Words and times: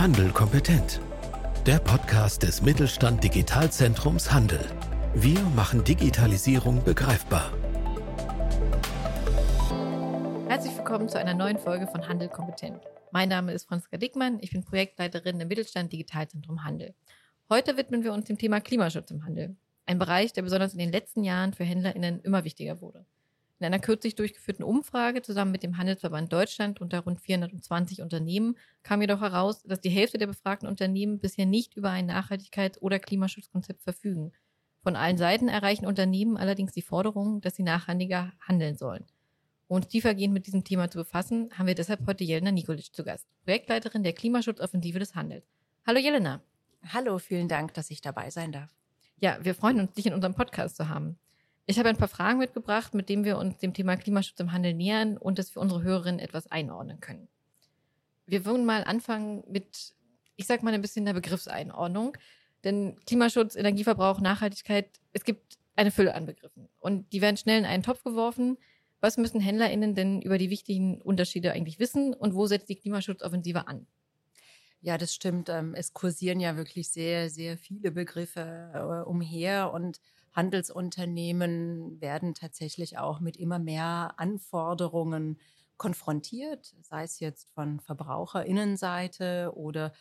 Handel 0.00 0.30
kompetent. 0.30 0.98
Der 1.66 1.78
Podcast 1.78 2.42
des 2.42 2.62
Mittelstand 2.62 3.22
Digitalzentrums 3.22 4.32
Handel. 4.32 4.64
Wir 5.14 5.38
machen 5.54 5.84
Digitalisierung 5.84 6.82
begreifbar. 6.82 7.52
Herzlich 10.48 10.74
willkommen 10.74 11.10
zu 11.10 11.18
einer 11.18 11.34
neuen 11.34 11.58
Folge 11.58 11.86
von 11.86 12.08
Handel 12.08 12.30
kompetent. 12.30 12.80
Mein 13.10 13.28
Name 13.28 13.52
ist 13.52 13.68
Franziska 13.68 13.98
Dickmann, 13.98 14.38
ich 14.40 14.52
bin 14.52 14.64
Projektleiterin 14.64 15.38
im 15.38 15.48
Mittelstand 15.48 15.92
Digitalzentrum 15.92 16.64
Handel. 16.64 16.94
Heute 17.50 17.76
widmen 17.76 18.02
wir 18.02 18.14
uns 18.14 18.24
dem 18.24 18.38
Thema 18.38 18.62
Klimaschutz 18.62 19.10
im 19.10 19.26
Handel. 19.26 19.54
Ein 19.84 19.98
Bereich, 19.98 20.32
der 20.32 20.40
besonders 20.40 20.72
in 20.72 20.78
den 20.78 20.92
letzten 20.92 21.24
Jahren 21.24 21.52
für 21.52 21.64
HändlerInnen 21.64 22.20
immer 22.20 22.44
wichtiger 22.44 22.80
wurde. 22.80 23.04
In 23.60 23.66
einer 23.66 23.78
kürzlich 23.78 24.14
durchgeführten 24.14 24.64
Umfrage 24.64 25.20
zusammen 25.20 25.52
mit 25.52 25.62
dem 25.62 25.76
Handelsverband 25.76 26.32
Deutschland 26.32 26.80
unter 26.80 27.00
rund 27.00 27.20
420 27.20 28.00
Unternehmen 28.00 28.56
kam 28.82 29.02
jedoch 29.02 29.20
heraus, 29.20 29.62
dass 29.64 29.82
die 29.82 29.90
Hälfte 29.90 30.16
der 30.16 30.28
befragten 30.28 30.66
Unternehmen 30.66 31.18
bisher 31.18 31.44
nicht 31.44 31.76
über 31.76 31.90
ein 31.90 32.10
Nachhaltigkeits- 32.10 32.78
oder 32.80 32.98
Klimaschutzkonzept 32.98 33.82
verfügen. 33.82 34.32
Von 34.82 34.96
allen 34.96 35.18
Seiten 35.18 35.48
erreichen 35.48 35.84
Unternehmen 35.84 36.38
allerdings 36.38 36.72
die 36.72 36.80
Forderung, 36.80 37.42
dass 37.42 37.56
sie 37.56 37.62
nachhaltiger 37.62 38.32
handeln 38.40 38.78
sollen. 38.78 39.04
Um 39.68 39.76
uns 39.76 39.88
tiefergehend 39.88 40.32
mit 40.32 40.46
diesem 40.46 40.64
Thema 40.64 40.90
zu 40.90 40.96
befassen, 40.96 41.50
haben 41.52 41.66
wir 41.66 41.74
deshalb 41.74 42.06
heute 42.06 42.24
Jelena 42.24 42.52
Nikolic 42.52 42.94
zu 42.94 43.04
Gast, 43.04 43.26
Projektleiterin 43.44 44.02
der 44.02 44.14
Klimaschutzoffensive 44.14 44.98
des 44.98 45.14
Handels. 45.14 45.44
Hallo 45.86 45.98
Jelena. 45.98 46.40
Hallo, 46.94 47.18
vielen 47.18 47.48
Dank, 47.48 47.74
dass 47.74 47.90
ich 47.90 48.00
dabei 48.00 48.30
sein 48.30 48.52
darf. 48.52 48.74
Ja, 49.18 49.36
wir 49.42 49.54
freuen 49.54 49.80
uns, 49.80 49.92
dich 49.92 50.06
in 50.06 50.14
unserem 50.14 50.34
Podcast 50.34 50.76
zu 50.76 50.88
haben. 50.88 51.18
Ich 51.66 51.78
habe 51.78 51.88
ein 51.88 51.96
paar 51.96 52.08
Fragen 52.08 52.38
mitgebracht, 52.38 52.94
mit 52.94 53.08
denen 53.08 53.24
wir 53.24 53.38
uns 53.38 53.58
dem 53.58 53.74
Thema 53.74 53.96
Klimaschutz 53.96 54.40
im 54.40 54.52
Handel 54.52 54.74
nähern 54.74 55.16
und 55.16 55.38
das 55.38 55.50
für 55.50 55.60
unsere 55.60 55.82
Hörerinnen 55.82 56.18
etwas 56.18 56.50
einordnen 56.50 57.00
können. 57.00 57.28
Wir 58.26 58.44
würden 58.44 58.64
mal 58.64 58.84
anfangen 58.84 59.44
mit, 59.48 59.94
ich 60.36 60.46
sag 60.46 60.62
mal, 60.62 60.74
ein 60.74 60.82
bisschen 60.82 61.04
der 61.04 61.14
Begriffseinordnung. 61.14 62.16
Denn 62.64 62.96
Klimaschutz, 63.06 63.56
Energieverbrauch, 63.56 64.20
Nachhaltigkeit, 64.20 64.88
es 65.12 65.24
gibt 65.24 65.58
eine 65.76 65.90
Fülle 65.90 66.14
an 66.14 66.26
Begriffen. 66.26 66.68
Und 66.78 67.12
die 67.12 67.20
werden 67.20 67.36
schnell 67.36 67.58
in 67.58 67.64
einen 67.64 67.82
Topf 67.82 68.04
geworfen. 68.04 68.58
Was 69.00 69.16
müssen 69.16 69.40
HändlerInnen 69.40 69.94
denn 69.94 70.20
über 70.20 70.36
die 70.36 70.50
wichtigen 70.50 71.00
Unterschiede 71.00 71.52
eigentlich 71.52 71.78
wissen 71.78 72.12
und 72.12 72.34
wo 72.34 72.46
setzt 72.46 72.68
die 72.68 72.76
Klimaschutzoffensive 72.76 73.66
an? 73.66 73.86
Ja, 74.82 74.98
das 74.98 75.14
stimmt. 75.14 75.48
Ähm, 75.48 75.74
es 75.74 75.92
kursieren 75.92 76.40
ja 76.40 76.56
wirklich 76.56 76.90
sehr, 76.90 77.30
sehr 77.30 77.56
viele 77.56 77.90
Begriffe 77.90 78.70
äh, 78.74 79.08
umher 79.08 79.72
und 79.72 80.00
Handelsunternehmen 80.32 82.00
werden 82.00 82.34
tatsächlich 82.34 82.98
auch 82.98 83.20
mit 83.20 83.36
immer 83.36 83.58
mehr 83.58 84.14
Anforderungen 84.16 85.38
konfrontiert, 85.76 86.74
sei 86.82 87.04
es 87.04 87.20
jetzt 87.20 87.48
von 87.50 87.80
Verbraucherinnenseite 87.80 89.52
oder 89.54 89.92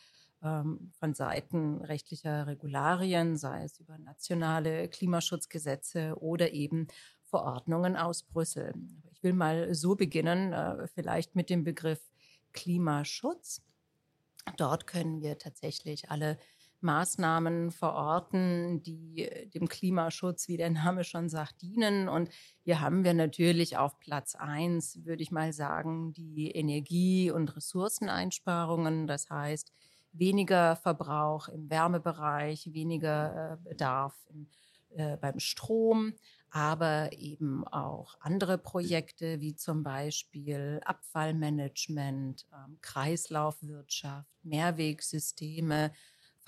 ähm, 0.44 0.92
von 1.00 1.14
Seiten 1.14 1.82
rechtlicher 1.82 2.48
Regularien, 2.48 3.38
sei 3.38 3.64
es 3.64 3.80
über 3.80 3.98
nationale 3.98 4.88
Klimaschutzgesetze 4.88 6.16
oder 6.20 6.52
eben 6.52 6.88
Verordnungen 7.24 7.96
aus 7.96 8.24
Brüssel. 8.24 8.74
Ich 9.12 9.24
will 9.24 9.34
mal 9.34 9.74
so 9.74 9.96
beginnen, 9.96 10.54
äh, 10.54 10.88
vielleicht 10.88 11.36
mit 11.36 11.50
dem 11.50 11.64
Begriff 11.64 12.02
Klimaschutz. 12.54 13.62
Dort 14.58 14.88
können 14.88 15.22
wir 15.22 15.38
tatsächlich 15.38 16.10
alle 16.10 16.38
Maßnahmen 16.82 17.72
verorten, 17.72 18.82
die 18.84 19.24
äh, 19.24 19.48
dem 19.48 19.68
Klimaschutz, 19.68 20.48
wie 20.48 20.58
der 20.58 20.70
Name 20.70 21.04
schon 21.04 21.30
sagt, 21.30 21.62
dienen. 21.62 22.10
Und 22.10 22.30
hier 22.64 22.82
haben 22.82 23.04
wir 23.04 23.14
natürlich 23.14 23.78
auf 23.78 24.00
Platz 24.00 24.36
eins, 24.36 25.06
würde 25.06 25.24
ich 25.24 25.32
mal 25.32 25.54
sagen, 25.54 26.14
die 26.14 26.52
Energie- 26.52 27.32
und 27.32 27.56
Ressourceneinsparungen. 27.56 29.08
Das 29.08 29.30
heißt, 29.30 29.72
weniger 30.12 30.76
Verbrauch 30.76 31.48
im 31.50 31.70
Wärmebereich, 31.70 32.74
weniger 32.74 33.54
äh, 33.54 33.70
Bedarf 33.70 34.16
im, 34.30 34.48
äh, 34.90 35.18
beim 35.18 35.40
Strom, 35.40 36.14
aber 36.50 37.12
eben 37.14 37.68
auch 37.68 38.16
andere 38.22 38.58
Projekte 38.58 39.40
wie 39.40 39.56
zum 39.56 39.84
Beispiel 39.84 40.82
Abfallmanagement, 40.84 42.48
äh, 42.52 42.76
Kreislaufwirtschaft, 42.82 44.32
Mehrwegsysteme, 44.44 45.92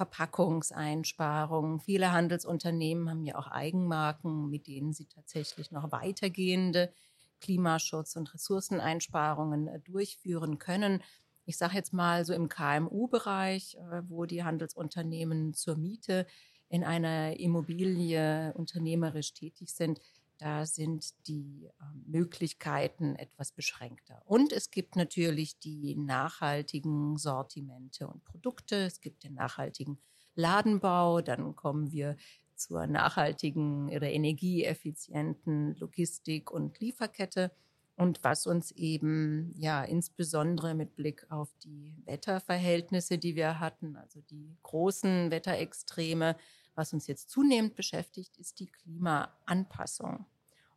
Verpackungseinsparungen. 0.02 1.80
Viele 1.80 2.12
Handelsunternehmen 2.12 3.08
haben 3.08 3.24
ja 3.24 3.36
auch 3.36 3.48
Eigenmarken, 3.48 4.50
mit 4.50 4.66
denen 4.66 4.94
sie 4.94 5.06
tatsächlich 5.06 5.72
noch 5.72 5.92
weitergehende 5.92 6.92
Klimaschutz- 7.40 8.16
und 8.16 8.34
Ressourceneinsparungen 8.34 9.68
äh, 9.68 9.80
durchführen 9.80 10.58
können. 10.58 11.04
Ich 11.46 11.58
sage 11.58 11.76
jetzt 11.76 11.94
mal 11.94 12.26
so 12.26 12.34
im 12.34 12.50
KMU-Bereich, 12.50 13.76
äh, 13.76 14.02
wo 14.08 14.26
die 14.26 14.44
Handelsunternehmen 14.44 15.54
zur 15.54 15.76
Miete 15.76 16.26
in 16.68 16.84
einer 16.84 17.40
Immobilie 17.40 18.54
unternehmerisch 18.56 19.34
tätig 19.34 19.72
sind, 19.76 20.00
da 20.42 20.66
sind 20.66 21.14
die 21.28 21.70
ähm, 21.80 22.04
Möglichkeiten 22.08 23.16
etwas 23.16 23.52
beschränkter. 23.52 24.24
Und 24.26 24.52
es 24.52 24.72
gibt 24.72 24.96
natürlich 24.96 25.60
die 25.60 25.96
nachhaltigen 25.96 27.16
Sortimente 27.18 28.08
und 28.08 28.26
Produkte. 28.26 28.78
Es 28.78 29.02
gibt 29.02 29.24
den 29.24 29.36
nachhaltigen 29.36 30.00
Ladenbau. 30.34 31.22
Dann 31.22 31.56
kommen 31.56 31.92
wir 31.92 32.18
zur 32.56 32.88
nachhaltigen 32.88 33.90
oder 33.90 34.10
energieeffizienten 34.12 35.76
Logistik 35.76 36.50
und 36.50 36.80
Lieferkette. 36.80 37.52
Und 37.96 38.24
was 38.24 38.48
uns 38.48 38.72
eben 38.72 39.54
ja 39.56 39.84
insbesondere 39.84 40.74
mit 40.74 40.96
Blick 40.96 41.28
auf 41.30 41.54
die 41.64 41.94
Wetterverhältnisse, 42.06 43.20
die 43.20 43.36
wir 43.36 43.60
hatten, 43.60 43.96
also 43.96 44.22
die 44.22 44.58
großen 44.64 45.30
Wetterextreme, 45.30 46.36
was 46.76 46.94
uns 46.94 47.08
jetzt 47.08 47.30
zunehmend 47.30 47.76
beschäftigt, 47.76 48.38
ist 48.38 48.60
die 48.60 48.68
Klimaanpassung. 48.68 50.26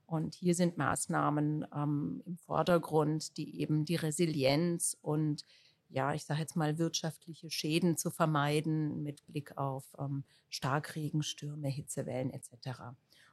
Und 0.07 0.35
hier 0.35 0.55
sind 0.55 0.77
Maßnahmen 0.77 1.67
ähm, 1.75 2.23
im 2.27 2.37
Vordergrund, 2.37 3.37
die 3.37 3.61
eben 3.61 3.85
die 3.85 3.97
Resilienz 3.97 4.97
und 5.01 5.45
ja, 5.89 6.13
ich 6.13 6.25
sage 6.25 6.41
jetzt 6.41 6.57
mal 6.57 6.79
wirtschaftliche 6.79 7.51
Schäden 7.51 7.97
zu 7.97 8.11
vermeiden 8.11 9.03
mit 9.03 9.25
Blick 9.27 9.57
auf 9.57 9.85
ähm, 9.99 10.25
Starkregenstürme, 10.51 11.69
Hitzewellen 11.69 12.31
etc. 12.31 12.81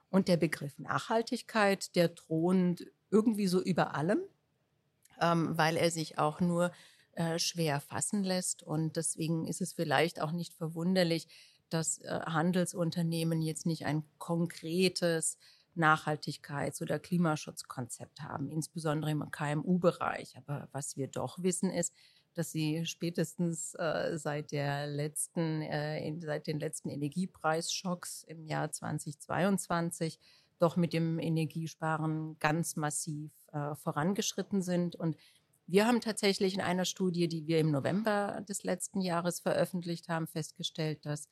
Und 0.10 0.28
der 0.28 0.38
Begriff 0.38 0.78
Nachhaltigkeit, 0.78 1.96
der 1.96 2.14
thront 2.14 2.86
irgendwie 3.10 3.48
so 3.48 3.62
über 3.62 3.96
allem, 3.96 4.22
ähm, 5.20 5.58
weil 5.58 5.76
er 5.76 5.90
sich 5.90 6.20
auch 6.20 6.40
nur 6.40 6.72
äh, 7.14 7.40
schwer 7.40 7.80
fassen 7.80 8.24
lässt. 8.24 8.64
Und 8.64 8.96
deswegen 8.96 9.48
ist 9.48 9.62
es 9.62 9.74
vielleicht 9.74 10.22
auch 10.22 10.32
nicht 10.32 10.54
verwunderlich, 10.54 11.28
dass 11.74 12.00
äh, 12.00 12.20
Handelsunternehmen 12.26 13.42
jetzt 13.42 13.66
nicht 13.66 13.86
ein 13.86 14.04
konkretes 14.18 15.38
Nachhaltigkeits- 15.76 16.82
oder 16.82 17.00
Klimaschutzkonzept 17.00 18.22
haben, 18.22 18.50
insbesondere 18.50 19.12
im 19.12 19.32
KMU-Bereich. 19.32 20.38
Aber 20.38 20.68
was 20.72 20.98
wir 20.98 21.08
doch 21.08 21.42
wissen 21.42 21.72
ist, 21.72 21.94
dass 22.34 22.52
sie 22.52 22.86
spätestens 22.86 23.74
äh, 23.76 24.18
seit 24.18 24.52
der 24.52 24.88
letzten, 24.88 25.62
äh, 25.62 26.06
in, 26.06 26.22
seit 26.22 26.48
den 26.48 26.59
letzten 26.59 26.90
Energiepreisschocks 26.90 28.24
im 28.24 28.46
Jahr 28.46 28.72
2022 28.72 30.20
doch 30.59 30.76
mit 30.78 30.94
dem 30.94 31.20
Energiesparen 31.20 32.38
ganz 32.40 32.76
massiv 32.76 33.32
äh, 33.52 33.76
vorangeschritten 33.76 34.62
sind. 34.62 34.96
Und 34.96 35.18
wir 35.68 35.88
haben 35.88 36.02
tatsächlich 36.02 36.53
in 36.53 36.62
einer 36.62 36.86
Studie, 36.86 37.28
die 37.28 37.48
wir 37.48 37.59
im 37.59 37.72
November 37.72 38.42
des 38.48 38.64
letzten 38.64 39.02
Jahres 39.02 39.40
veröffentlicht 39.40 40.08
haben, 40.08 40.28
festgestellt, 40.28 41.06
dass 41.06 41.28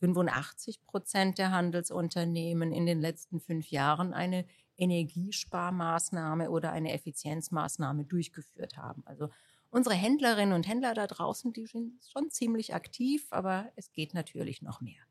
85 0.00 0.84
Prozent 0.84 1.38
der 1.38 1.50
Handelsunternehmen 1.50 2.72
in 2.72 2.86
den 2.86 3.00
letzten 3.00 3.40
fünf 3.40 3.70
Jahren 3.70 4.14
eine 4.14 4.44
Energiesparmaßnahme 4.76 6.50
oder 6.50 6.72
eine 6.72 6.92
Effizienzmaßnahme 6.92 8.04
durchgeführt 8.04 8.76
haben. 8.76 9.02
Also 9.06 9.28
unsere 9.70 9.94
Händlerinnen 9.94 10.54
und 10.54 10.68
Händler 10.68 10.94
da 10.94 11.06
draußen, 11.06 11.52
die 11.52 11.66
sind 11.66 12.00
schon 12.10 12.30
ziemlich 12.30 12.74
aktiv, 12.74 13.26
aber 13.30 13.70
es 13.76 13.92
geht 13.92 14.14
natürlich 14.14 14.62
noch 14.62 14.80
mehr. 14.80 15.02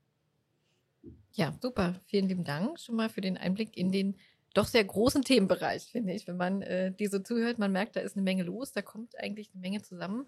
Ja, 1.34 1.54
super. 1.62 2.00
Vielen 2.06 2.28
lieben 2.28 2.44
Dank 2.44 2.80
schon 2.80 2.96
mal 2.96 3.10
für 3.10 3.22
den 3.22 3.38
Einblick 3.38 3.78
in 3.78 3.92
den 3.92 4.16
doch 4.54 4.66
sehr 4.66 4.84
großen 4.84 5.24
Themenbereich, 5.24 5.84
finde 5.84 6.14
ich. 6.14 6.28
Wenn 6.28 6.38
man 6.38 6.64
äh, 6.64 6.92
dir 6.92 7.10
so 7.10 7.20
zuhört, 7.20 7.60
man 7.60 7.72
merkt, 7.72 7.96
da 7.96 8.00
ist 8.00 8.16
eine 8.16 8.24
Menge 8.24 8.44
los, 8.44 8.72
da 8.72 8.82
kommt 8.82 9.18
eigentlich 9.20 9.52
eine 9.54 9.62
Menge 9.62 9.84
zusammen. 9.84 10.28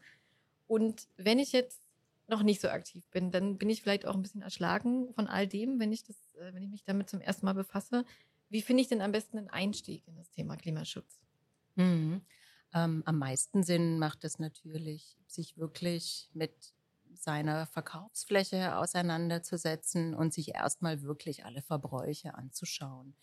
Und 0.67 1.07
wenn 1.17 1.39
ich 1.39 1.51
jetzt 1.51 1.81
noch 2.29 2.43
nicht 2.43 2.61
so 2.61 2.69
aktiv 2.69 3.07
bin, 3.09 3.31
dann 3.31 3.57
bin 3.57 3.69
ich 3.69 3.81
vielleicht 3.81 4.05
auch 4.05 4.15
ein 4.15 4.21
bisschen 4.21 4.41
erschlagen 4.41 5.13
von 5.13 5.27
all 5.27 5.47
dem, 5.47 5.79
wenn 5.79 5.91
ich 5.91 6.03
das, 6.03 6.35
äh, 6.35 6.53
wenn 6.53 6.63
ich 6.63 6.69
mich 6.69 6.83
damit 6.83 7.09
zum 7.09 7.21
ersten 7.21 7.45
Mal 7.45 7.53
befasse. 7.53 8.05
Wie 8.49 8.61
finde 8.61 8.81
ich 8.81 8.87
denn 8.87 9.01
am 9.01 9.11
besten 9.11 9.37
einen 9.37 9.49
Einstieg 9.49 10.07
in 10.07 10.15
das 10.15 10.31
Thema 10.31 10.55
Klimaschutz? 10.57 11.19
Mhm. 11.75 12.21
Ähm, 12.73 13.03
am 13.05 13.17
meisten 13.17 13.63
Sinn 13.63 13.99
macht 13.99 14.23
es 14.23 14.39
natürlich, 14.39 15.17
sich 15.27 15.57
wirklich 15.57 16.29
mit 16.33 16.73
seiner 17.13 17.65
Verkaufsfläche 17.65 18.77
auseinanderzusetzen 18.77 20.13
und 20.13 20.33
sich 20.33 20.55
erstmal 20.55 21.01
wirklich 21.01 21.45
alle 21.45 21.61
Verbräuche 21.61 22.35
anzuschauen. 22.35 23.15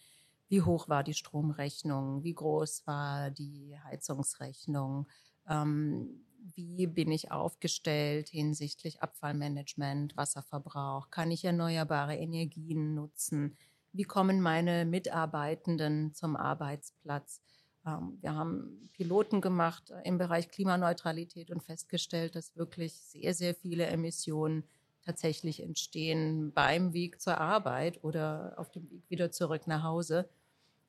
Wie 0.48 0.62
hoch 0.62 0.88
war 0.88 1.02
die 1.02 1.14
Stromrechnung? 1.14 2.22
Wie 2.22 2.34
groß 2.34 2.86
war 2.86 3.30
die 3.30 3.76
Heizungsrechnung? 3.84 5.08
Ähm, 5.48 6.24
wie 6.54 6.86
bin 6.86 7.10
ich 7.10 7.30
aufgestellt 7.30 8.28
hinsichtlich 8.28 9.02
Abfallmanagement, 9.02 10.16
Wasserverbrauch, 10.16 11.10
kann 11.10 11.30
ich 11.30 11.44
erneuerbare 11.44 12.16
Energien 12.16 12.94
nutzen, 12.94 13.56
wie 13.92 14.04
kommen 14.04 14.40
meine 14.40 14.84
Mitarbeitenden 14.84 16.14
zum 16.14 16.36
Arbeitsplatz. 16.36 17.40
Ähm, 17.86 18.18
wir 18.20 18.34
haben 18.34 18.90
Piloten 18.92 19.40
gemacht 19.40 19.92
im 20.04 20.18
Bereich 20.18 20.48
Klimaneutralität 20.50 21.50
und 21.50 21.62
festgestellt, 21.62 22.34
dass 22.34 22.56
wirklich 22.56 22.94
sehr, 22.94 23.32
sehr 23.34 23.54
viele 23.54 23.86
Emissionen 23.86 24.64
tatsächlich 25.04 25.62
entstehen 25.62 26.52
beim 26.52 26.92
Weg 26.92 27.20
zur 27.20 27.38
Arbeit 27.38 28.02
oder 28.02 28.54
auf 28.56 28.70
dem 28.70 28.90
Weg 28.90 29.08
wieder 29.08 29.30
zurück 29.30 29.66
nach 29.66 29.82
Hause. 29.82 30.28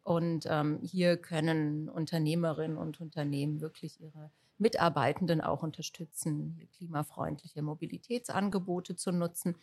Und 0.04 0.46
ähm, 0.50 0.80
hier 0.82 1.18
können 1.18 1.88
Unternehmerinnen 1.90 2.78
und 2.78 3.00
Unternehmen 3.00 3.62
wirklich 3.62 4.02
ihre 4.02 4.32
Mitarbeitenden 4.58 5.42
auch 5.42 5.64
unterstützen, 5.64 6.68
klimafreundliche 6.78 7.62
Mobilitätsangebote 7.62 8.96
zu 8.96 9.12
nutzen. 9.12 9.58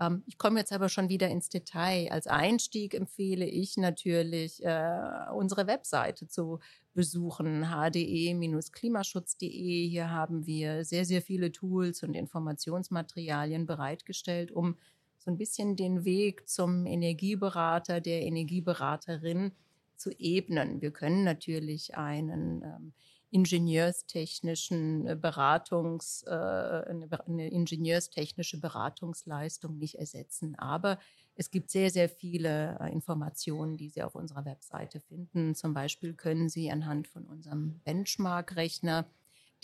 Ähm, 0.00 0.24
ich 0.26 0.38
komme 0.38 0.58
jetzt 0.58 0.72
aber 0.72 0.88
schon 0.88 1.08
wieder 1.08 1.28
ins 1.28 1.48
Detail. 1.48 2.10
Als 2.10 2.26
Einstieg 2.26 2.94
empfehle 2.94 3.46
ich 3.46 3.76
natürlich, 3.76 4.64
äh, 4.64 5.26
unsere 5.34 5.66
Webseite 5.66 6.28
zu 6.28 6.60
besuchen, 6.94 7.70
hde-klimaschutz.de. 7.70 9.88
Hier 9.88 10.10
haben 10.10 10.46
wir 10.46 10.84
sehr, 10.84 11.04
sehr 11.04 11.22
viele 11.22 11.52
Tools 11.52 12.02
und 12.02 12.14
Informationsmaterialien 12.14 13.66
bereitgestellt, 13.66 14.50
um 14.52 14.76
so 15.18 15.30
ein 15.30 15.38
bisschen 15.38 15.76
den 15.76 16.04
Weg 16.04 16.48
zum 16.48 16.86
Energieberater, 16.86 18.00
der 18.00 18.22
Energieberaterin 18.22 19.52
zu 19.96 20.10
ebnen. 20.18 20.82
Wir 20.82 20.90
können 20.90 21.22
natürlich 21.24 21.96
einen 21.96 22.62
ähm, 22.62 22.92
ingenieurstechnischen 23.34 25.08
äh, 25.08 25.16
Beratungs, 25.20 26.22
äh, 26.22 26.30
eine 26.30 27.50
ingenieurstechnische 27.50 28.60
Beratungsleistung 28.60 29.76
nicht 29.76 29.96
ersetzen. 29.96 30.54
Aber 30.56 31.00
es 31.34 31.50
gibt 31.50 31.68
sehr, 31.70 31.90
sehr 31.90 32.08
viele 32.08 32.78
äh, 32.78 32.92
Informationen, 32.92 33.76
die 33.76 33.88
Sie 33.88 34.04
auf 34.04 34.14
unserer 34.14 34.44
Webseite 34.44 35.00
finden. 35.00 35.56
Zum 35.56 35.74
Beispiel 35.74 36.14
können 36.14 36.48
Sie 36.48 36.70
anhand 36.70 37.08
von 37.08 37.26
unserem 37.26 37.80
Benchmark-Rechner, 37.80 39.04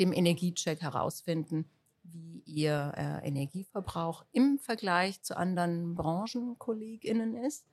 dem 0.01 0.13
Energiecheck, 0.13 0.83
herausfinden, 0.83 1.71
wie 2.03 2.43
Ihr 2.47 2.95
Energieverbrauch 3.23 4.25
im 4.33 4.59
Vergleich 4.59 5.21
zu 5.23 5.37
anderen 5.37 5.95
Branchenkolleginnen 5.95 7.37
ist 7.37 7.70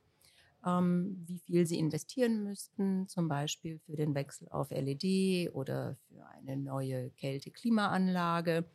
ähm, 0.68 1.24
wie 1.26 1.40
viel 1.40 1.66
sie 1.66 1.80
investieren 1.80 2.44
müssten, 2.44 3.08
zum 3.08 3.28
Beispiel 3.28 3.80
für 3.80 3.96
den 3.96 4.14
Wechsel 4.16 4.50
auf 4.50 4.70
LED 4.72 5.54
oder 5.54 5.96
für 6.08 6.26
eine 6.28 6.58
neue 6.58 7.10
Kälte-Klimaanlage. 7.12 8.66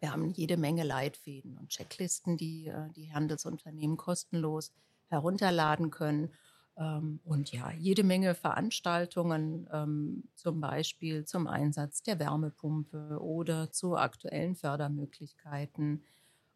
Wir 0.00 0.12
haben 0.12 0.30
jede 0.30 0.56
Menge 0.56 0.84
Leitfäden 0.84 1.58
und 1.58 1.70
Checklisten, 1.70 2.36
die 2.36 2.68
äh, 2.68 2.88
die 2.94 3.12
Handelsunternehmen 3.12 3.96
kostenlos 3.96 4.72
herunterladen 5.08 5.90
können. 5.90 6.30
Ähm, 6.76 7.20
und 7.24 7.52
ja, 7.52 7.72
jede 7.72 8.04
Menge 8.04 8.34
Veranstaltungen, 8.34 9.68
ähm, 9.72 10.24
zum 10.34 10.60
Beispiel 10.60 11.24
zum 11.24 11.46
Einsatz 11.46 12.02
der 12.02 12.18
Wärmepumpe 12.18 13.18
oder 13.20 13.70
zu 13.70 13.96
aktuellen 13.96 14.54
Fördermöglichkeiten 14.54 16.02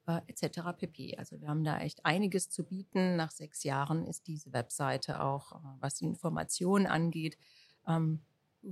äh, 0.07 0.21
etc. 0.27 0.73
pp. 0.77 1.17
Also 1.17 1.41
wir 1.41 1.49
haben 1.49 1.65
da 1.65 1.79
echt 1.81 2.05
einiges 2.05 2.51
zu 2.51 2.65
bieten. 2.65 3.17
Nach 3.17 3.31
sechs 3.31 3.65
Jahren 3.65 4.07
ist 4.07 4.27
diese 4.27 4.53
Webseite 4.53 5.21
auch, 5.21 5.53
äh, 5.53 5.59
was 5.81 5.95
die 5.97 6.05
Informationen 6.05 6.87
angeht, 6.87 7.37
ähm, 7.87 8.21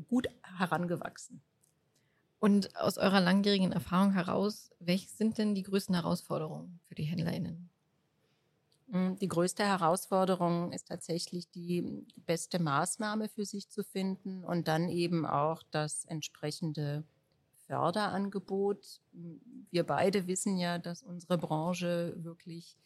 gut 0.08 0.28
herangewachsen. 0.58 1.42
Und 2.40 2.76
aus 2.76 2.98
eurer 2.98 3.20
langjährigen 3.20 3.72
Erfahrung 3.72 4.12
heraus, 4.12 4.70
welche 4.78 5.08
sind 5.08 5.38
denn 5.38 5.54
die 5.54 5.62
größten 5.62 5.94
Herausforderungen 5.94 6.78
für 6.86 6.94
die 6.94 7.04
HändlerInnen? 7.04 7.70
Hm, 8.90 9.18
die 9.18 9.28
größte 9.28 9.64
Herausforderung 9.64 10.72
ist 10.72 10.88
tatsächlich 10.88 11.50
die 11.50 12.04
beste 12.26 12.58
Maßnahme 12.58 13.28
für 13.28 13.46
sich 13.46 13.70
zu 13.70 13.82
finden 13.82 14.44
und 14.44 14.68
dann 14.68 14.88
eben 14.88 15.24
auch 15.24 15.62
das 15.70 16.04
entsprechende 16.04 17.04
Förderangebot. 17.66 19.00
Wir 19.70 19.84
beide 19.84 20.26
wissen 20.26 20.56
ja, 20.56 20.78
dass 20.78 21.02
unsere 21.02 21.38
Branche 21.38 22.14
wirklich 22.16 22.76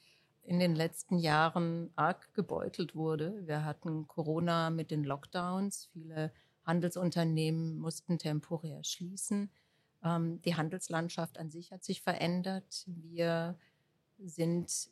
in 0.42 0.58
den 0.58 0.74
letzten 0.74 1.18
Jahren 1.18 1.90
arg 1.94 2.32
gebeutelt 2.34 2.94
wurde. 2.94 3.46
Wir 3.46 3.64
hatten 3.64 4.08
Corona 4.08 4.70
mit 4.70 4.90
den 4.90 5.04
Lockdowns. 5.04 5.90
Viele 5.92 6.32
Handelsunternehmen 6.64 7.76
mussten 7.78 8.18
temporär 8.18 8.82
schließen. 8.84 9.50
Ähm, 10.02 10.40
die 10.42 10.54
Handelslandschaft 10.54 11.38
an 11.38 11.50
sich 11.50 11.72
hat 11.72 11.84
sich 11.84 12.02
verändert. 12.02 12.84
Wir 12.86 13.58
sind 14.18 14.90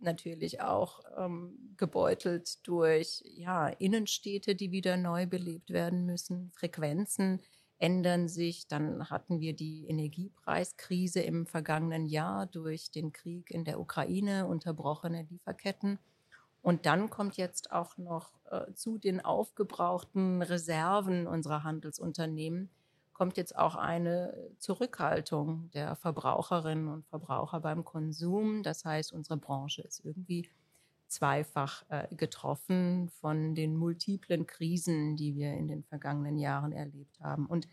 natürlich 0.00 0.60
auch 0.60 1.00
ähm, 1.16 1.74
gebeutelt 1.76 2.66
durch 2.66 3.22
ja, 3.24 3.68
Innenstädte, 3.68 4.54
die 4.54 4.70
wieder 4.70 4.96
neu 4.96 5.26
belebt 5.26 5.70
werden 5.70 6.06
müssen, 6.06 6.50
Frequenzen, 6.52 7.40
ändern 7.78 8.28
sich. 8.28 8.68
Dann 8.68 9.10
hatten 9.10 9.40
wir 9.40 9.54
die 9.54 9.86
Energiepreiskrise 9.88 11.20
im 11.20 11.46
vergangenen 11.46 12.06
Jahr 12.06 12.46
durch 12.46 12.90
den 12.90 13.12
Krieg 13.12 13.50
in 13.50 13.64
der 13.64 13.80
Ukraine, 13.80 14.46
unterbrochene 14.46 15.26
Lieferketten. 15.30 15.98
Und 16.62 16.86
dann 16.86 17.10
kommt 17.10 17.36
jetzt 17.36 17.70
auch 17.70 17.96
noch 17.96 18.32
äh, 18.50 18.72
zu 18.74 18.98
den 18.98 19.24
aufgebrauchten 19.24 20.42
Reserven 20.42 21.26
unserer 21.26 21.62
Handelsunternehmen, 21.62 22.70
kommt 23.12 23.36
jetzt 23.36 23.56
auch 23.56 23.76
eine 23.76 24.34
Zurückhaltung 24.58 25.70
der 25.72 25.96
Verbraucherinnen 25.96 26.88
und 26.88 27.06
Verbraucher 27.06 27.60
beim 27.60 27.84
Konsum. 27.84 28.62
Das 28.62 28.84
heißt, 28.84 29.12
unsere 29.12 29.38
Branche 29.38 29.82
ist 29.82 30.04
irgendwie 30.04 30.50
zweifach 31.08 31.84
äh, 31.88 32.14
getroffen 32.14 33.08
von 33.20 33.54
den 33.54 33.76
multiplen 33.76 34.46
Krisen, 34.46 35.16
die 35.16 35.34
wir 35.34 35.52
in 35.54 35.68
den 35.68 35.82
vergangenen 35.84 36.38
Jahren 36.38 36.72
erlebt 36.72 37.20
haben. 37.20 37.46
Und 37.46 37.68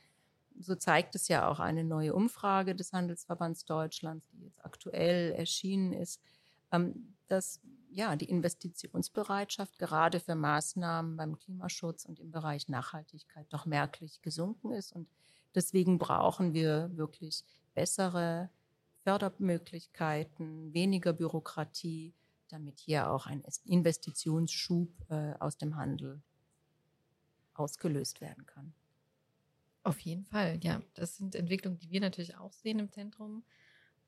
so 0.60 0.76
zeigt 0.76 1.16
es 1.16 1.28
ja 1.28 1.48
auch 1.48 1.60
eine 1.60 1.84
neue 1.84 2.14
Umfrage 2.14 2.76
des 2.76 2.94
Handelsverbands 2.94 3.66
Deutschlands, 3.66 4.28
die 4.32 4.44
jetzt 4.44 4.64
aktuell 4.64 5.32
erschienen 5.32 5.94
ist, 5.94 6.22
ähm, 6.72 7.16
dass 7.28 7.60
ja 7.90 8.16
die 8.16 8.30
Investitionsbereitschaft 8.30 9.78
gerade 9.78 10.20
für 10.20 10.36
Maßnahmen 10.36 11.16
beim 11.16 11.38
Klimaschutz 11.38 12.06
und 12.06 12.20
im 12.20 12.32
Bereich 12.32 12.68
Nachhaltigkeit 12.68 13.48
doch 13.50 13.66
merklich 13.66 14.22
gesunken 14.22 14.72
ist. 14.72 14.94
Und 14.94 15.08
deswegen 15.56 16.00
brauchen 16.00 16.54
wir 16.54 16.90
wirklich 16.96 17.44
bessere 17.74 18.50
Fördermöglichkeiten, 19.04 20.74
weniger 20.74 21.14
Bürokratie, 21.14 22.14
damit 22.54 22.80
hier 22.80 23.10
auch 23.12 23.26
ein 23.26 23.44
Investitionsschub 23.66 24.90
äh, 25.10 25.34
aus 25.40 25.58
dem 25.58 25.76
Handel 25.76 26.22
ausgelöst 27.56 28.22
werden 28.22 28.46
kann. 28.46 28.74
Auf 29.84 30.00
jeden 30.00 30.24
Fall, 30.24 30.60
ja. 30.62 30.82
Das 30.94 31.18
sind 31.18 31.36
Entwicklungen, 31.36 31.80
die 31.80 31.90
wir 31.90 32.00
natürlich 32.00 32.38
auch 32.38 32.54
sehen 32.54 32.80
im 32.80 32.92
Zentrum. 32.92 33.44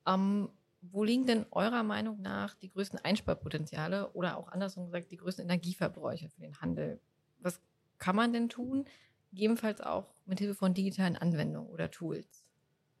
Ähm, 0.06 0.48
wo 0.80 1.04
liegen 1.04 1.26
denn 1.26 1.46
eurer 1.50 1.82
Meinung 1.82 2.22
nach 2.22 2.54
die 2.54 2.70
größten 2.70 3.00
Einsparpotenziale 3.00 4.12
oder 4.12 4.36
auch 4.38 4.48
andersrum 4.48 4.86
gesagt 4.86 5.10
die 5.10 5.16
größten 5.16 5.44
Energieverbräuche 5.44 6.28
für 6.28 6.40
den 6.40 6.60
Handel? 6.60 7.00
Was 7.40 7.60
kann 7.98 8.16
man 8.16 8.32
denn 8.32 8.48
tun? 8.48 8.86
Gegebenenfalls 9.30 9.80
auch 9.80 10.14
mit 10.24 10.38
Hilfe 10.38 10.54
von 10.54 10.72
digitalen 10.72 11.16
Anwendungen 11.16 11.68
oder 11.68 11.90
Tools. 11.90 12.44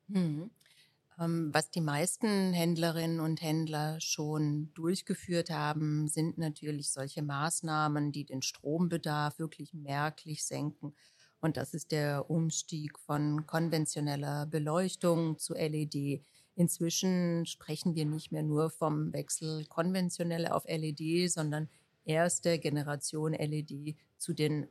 Hm. 0.08 0.50
Ähm, 1.18 1.50
was 1.52 1.70
die 1.70 1.80
meisten 1.80 2.52
Händlerinnen 2.52 3.20
und 3.20 3.40
Händler 3.40 4.00
schon 4.00 4.72
durchgeführt 4.74 5.50
haben, 5.50 6.08
sind 6.08 6.38
natürlich 6.38 6.90
solche 6.90 7.22
Maßnahmen, 7.22 8.12
die 8.12 8.24
den 8.24 8.42
Strombedarf 8.42 9.38
wirklich 9.38 9.72
merklich 9.72 10.44
senken. 10.44 10.94
Und 11.40 11.56
das 11.56 11.74
ist 11.74 11.92
der 11.92 12.30
Umstieg 12.30 12.98
von 12.98 13.46
konventioneller 13.46 14.46
Beleuchtung 14.46 15.38
zu 15.38 15.54
LED. 15.54 16.22
Inzwischen 16.54 17.46
sprechen 17.46 17.94
wir 17.94 18.06
nicht 18.06 18.32
mehr 18.32 18.42
nur 18.42 18.70
vom 18.70 19.12
Wechsel 19.12 19.66
konventionelle 19.66 20.54
auf 20.54 20.64
LED, 20.66 21.30
sondern 21.30 21.68
erste 22.04 22.58
Generation 22.58 23.32
LED 23.32 23.96
zu 24.16 24.32
den 24.32 24.66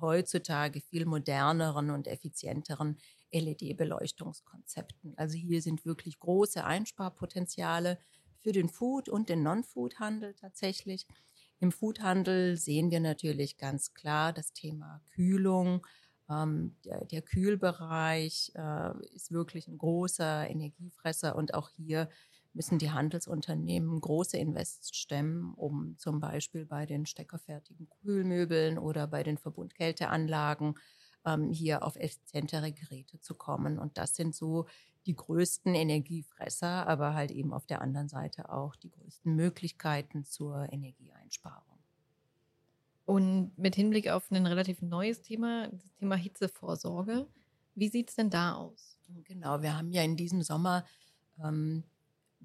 heutzutage 0.00 0.80
viel 0.80 1.06
moderneren 1.06 1.90
und 1.90 2.06
effizienteren 2.06 2.98
LED-Beleuchtungskonzepten. 3.40 5.16
Also 5.16 5.36
hier 5.36 5.62
sind 5.62 5.84
wirklich 5.84 6.18
große 6.18 6.64
Einsparpotenziale 6.64 7.98
für 8.40 8.52
den 8.52 8.68
Food- 8.68 9.08
und 9.08 9.28
den 9.28 9.42
Non-Food-Handel 9.42 10.34
tatsächlich. 10.34 11.06
Im 11.60 11.72
Foodhandel 11.72 12.56
sehen 12.56 12.90
wir 12.90 13.00
natürlich 13.00 13.56
ganz 13.56 13.94
klar 13.94 14.32
das 14.32 14.52
Thema 14.52 15.00
Kühlung. 15.14 15.86
Ähm, 16.28 16.76
der, 16.84 17.04
der, 17.04 17.22
Kühlbereich 17.22 18.52
äh, 18.54 18.92
ist 19.14 19.30
wirklich 19.30 19.68
ein 19.68 19.78
großer 19.78 20.48
Energiefresser 20.48 21.36
und 21.36 21.54
auch 21.54 21.70
hier 21.70 22.08
müssen 22.54 22.78
die 22.78 22.90
Handelsunternehmen 22.90 24.00
große 24.00 24.36
Invests 24.36 24.96
stemmen, 24.96 25.54
um 25.54 25.96
zum 25.98 26.20
Beispiel 26.20 26.64
bei 26.64 26.86
den 26.86 27.04
steckerfertigen 27.04 27.88
Kühlmöbeln 28.02 28.78
oder 28.78 29.06
bei 29.06 29.22
den 29.22 29.38
Verbundkälteanlagen 29.38 30.76
ähm, 31.24 31.50
hier 31.50 31.82
auf 31.82 31.96
effizientere 31.96 32.72
Geräte 32.72 33.20
zu 33.20 33.34
kommen. 33.34 33.78
Und 33.78 33.98
das 33.98 34.14
sind 34.14 34.34
so 34.34 34.66
die 35.06 35.14
größten 35.14 35.74
Energiefresser, 35.74 36.86
aber 36.86 37.14
halt 37.14 37.30
eben 37.30 37.52
auf 37.52 37.66
der 37.66 37.82
anderen 37.82 38.08
Seite 38.08 38.50
auch 38.50 38.74
die 38.76 38.90
größten 38.90 39.34
Möglichkeiten 39.34 40.24
zur 40.24 40.72
Energieeinsparung. 40.72 41.78
Und 43.04 43.56
mit 43.58 43.74
Hinblick 43.74 44.08
auf 44.08 44.30
ein 44.30 44.46
relativ 44.46 44.80
neues 44.80 45.20
Thema, 45.20 45.68
das 45.68 45.92
Thema 45.98 46.16
Hitzevorsorge, 46.16 47.26
wie 47.74 47.88
sieht 47.88 48.08
es 48.08 48.16
denn 48.16 48.30
da 48.30 48.54
aus? 48.54 48.98
Genau, 49.24 49.60
wir 49.60 49.76
haben 49.76 49.92
ja 49.92 50.02
in 50.02 50.16
diesem 50.16 50.42
Sommer 50.42 50.86
ähm, 51.42 51.84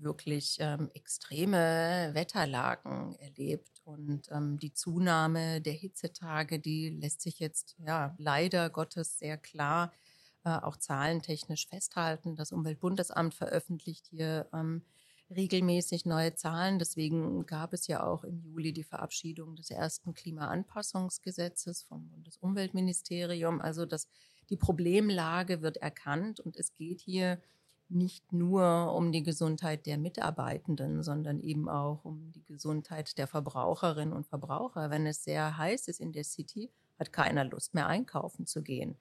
wirklich 0.02 0.58
ähm, 0.60 0.90
extreme 0.94 2.12
Wetterlagen 2.14 3.16
erlebt 3.16 3.82
und 3.84 4.30
ähm, 4.32 4.60
die 4.60 4.74
Zunahme 4.74 5.62
der 5.62 5.74
Hitzetage, 5.74 6.60
die 6.60 6.90
lässt 6.90 7.22
sich 7.22 7.40
jetzt 7.40 7.76
ja 7.86 8.16
leider 8.18 8.70
Gottes 8.70 9.20
sehr 9.20 9.38
klar 9.38 9.92
äh, 10.46 10.50
auch 10.50 10.78
zahlentechnisch 10.78 11.68
festhalten. 11.68 12.36
Das 12.36 12.52
Umweltbundesamt 12.52 13.34
veröffentlicht 13.34 14.08
hier 14.08 14.48
ähm, 14.54 14.84
regelmäßig 15.30 16.06
neue 16.06 16.34
Zahlen. 16.36 16.80
Deswegen 16.80 17.46
gab 17.46 17.74
es 17.74 17.88
ja 17.88 18.04
auch 18.04 18.24
im 18.24 18.40
Juli 18.40 18.74
die 18.74 18.84
Verabschiedung 18.84 19.56
des 19.56 19.70
ersten 19.70 20.14
Klimaanpassungsgesetzes 20.14 21.84
vom 21.84 22.08
Bundesumweltministerium. 22.10 23.62
Also 23.62 23.86
das, 23.86 24.08
die 24.50 24.58
Problemlage 24.58 25.62
wird 25.62 25.78
erkannt 25.78 26.40
und 26.40 26.58
es 26.58 26.74
geht 26.74 27.02
hier 27.02 27.40
nicht 27.90 28.32
nur 28.32 28.94
um 28.96 29.12
die 29.12 29.24
Gesundheit 29.24 29.86
der 29.86 29.98
Mitarbeitenden, 29.98 31.04
sondern 31.04 31.40
eben 31.40 31.68
auch 31.68 32.06
um 32.06 32.32
die 32.32 32.46
Gesundheit 32.46 33.18
der 33.18 33.28
Verbraucherinnen 33.28 34.14
und 34.14 34.28
Verbraucher. 34.28 34.90
Wenn 34.90 35.06
es 35.06 35.24
sehr 35.24 35.58
heiß 35.58 35.88
ist 35.88 36.00
in 36.00 36.12
der 36.12 36.24
City, 36.24 36.72
hat 37.00 37.12
keiner 37.12 37.46
Lust 37.46 37.74
mehr 37.74 37.88
einkaufen 37.88 38.46
zu 38.46 38.62
gehen. 38.62 38.98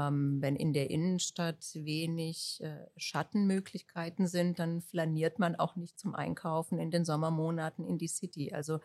Ähm, 0.00 0.40
wenn 0.40 0.56
in 0.56 0.72
der 0.72 0.90
Innenstadt 0.90 1.64
wenig 1.74 2.60
äh, 2.62 2.86
Schattenmöglichkeiten 2.96 4.26
sind, 4.26 4.58
dann 4.58 4.80
flaniert 4.82 5.38
man 5.38 5.56
auch 5.56 5.76
nicht 5.76 5.98
zum 5.98 6.14
Einkaufen 6.14 6.78
in 6.78 6.90
den 6.90 7.04
Sommermonaten 7.04 7.84
in 7.84 7.98
die 7.98 8.08
City. 8.08 8.52
Also 8.52 8.80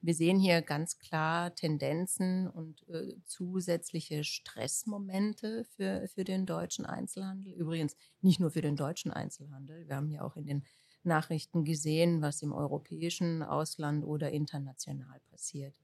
wir 0.00 0.14
sehen 0.14 0.38
hier 0.38 0.60
ganz 0.62 0.98
klar 0.98 1.54
Tendenzen 1.54 2.48
und 2.48 2.86
äh, 2.88 3.14
zusätzliche 3.24 4.24
Stressmomente 4.24 5.64
für, 5.76 6.08
für 6.08 6.24
den 6.24 6.46
deutschen 6.46 6.84
Einzelhandel. 6.84 7.52
Übrigens 7.52 7.96
nicht 8.20 8.40
nur 8.40 8.50
für 8.50 8.62
den 8.62 8.76
deutschen 8.76 9.12
Einzelhandel. 9.12 9.88
Wir 9.88 9.96
haben 9.96 10.10
ja 10.10 10.22
auch 10.22 10.36
in 10.36 10.46
den 10.46 10.64
Nachrichten 11.04 11.64
gesehen, 11.64 12.20
was 12.20 12.42
im 12.42 12.52
europäischen 12.52 13.42
Ausland 13.42 14.04
oder 14.04 14.32
international 14.32 15.20
passiert. 15.30 15.74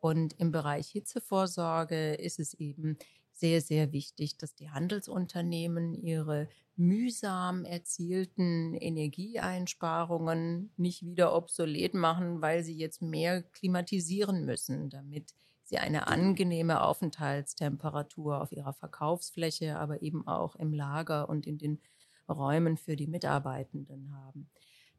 Und 0.00 0.32
im 0.38 0.52
Bereich 0.52 0.88
Hitzevorsorge 0.88 2.14
ist 2.14 2.38
es 2.38 2.54
eben 2.54 2.96
sehr, 3.38 3.60
sehr 3.60 3.92
wichtig, 3.92 4.36
dass 4.36 4.54
die 4.54 4.70
Handelsunternehmen 4.70 5.94
ihre 5.94 6.48
mühsam 6.76 7.64
erzielten 7.64 8.74
Energieeinsparungen 8.74 10.72
nicht 10.76 11.04
wieder 11.04 11.34
obsolet 11.34 11.94
machen, 11.94 12.40
weil 12.40 12.62
sie 12.62 12.76
jetzt 12.76 13.02
mehr 13.02 13.42
klimatisieren 13.42 14.44
müssen, 14.44 14.90
damit 14.90 15.34
sie 15.64 15.78
eine 15.78 16.06
angenehme 16.06 16.82
Aufenthaltstemperatur 16.82 18.40
auf 18.40 18.52
ihrer 18.52 18.72
Verkaufsfläche, 18.72 19.78
aber 19.78 20.02
eben 20.02 20.26
auch 20.26 20.56
im 20.56 20.72
Lager 20.72 21.28
und 21.28 21.46
in 21.46 21.58
den 21.58 21.80
Räumen 22.28 22.76
für 22.76 22.96
die 22.96 23.06
Mitarbeitenden 23.06 24.12
haben. 24.14 24.50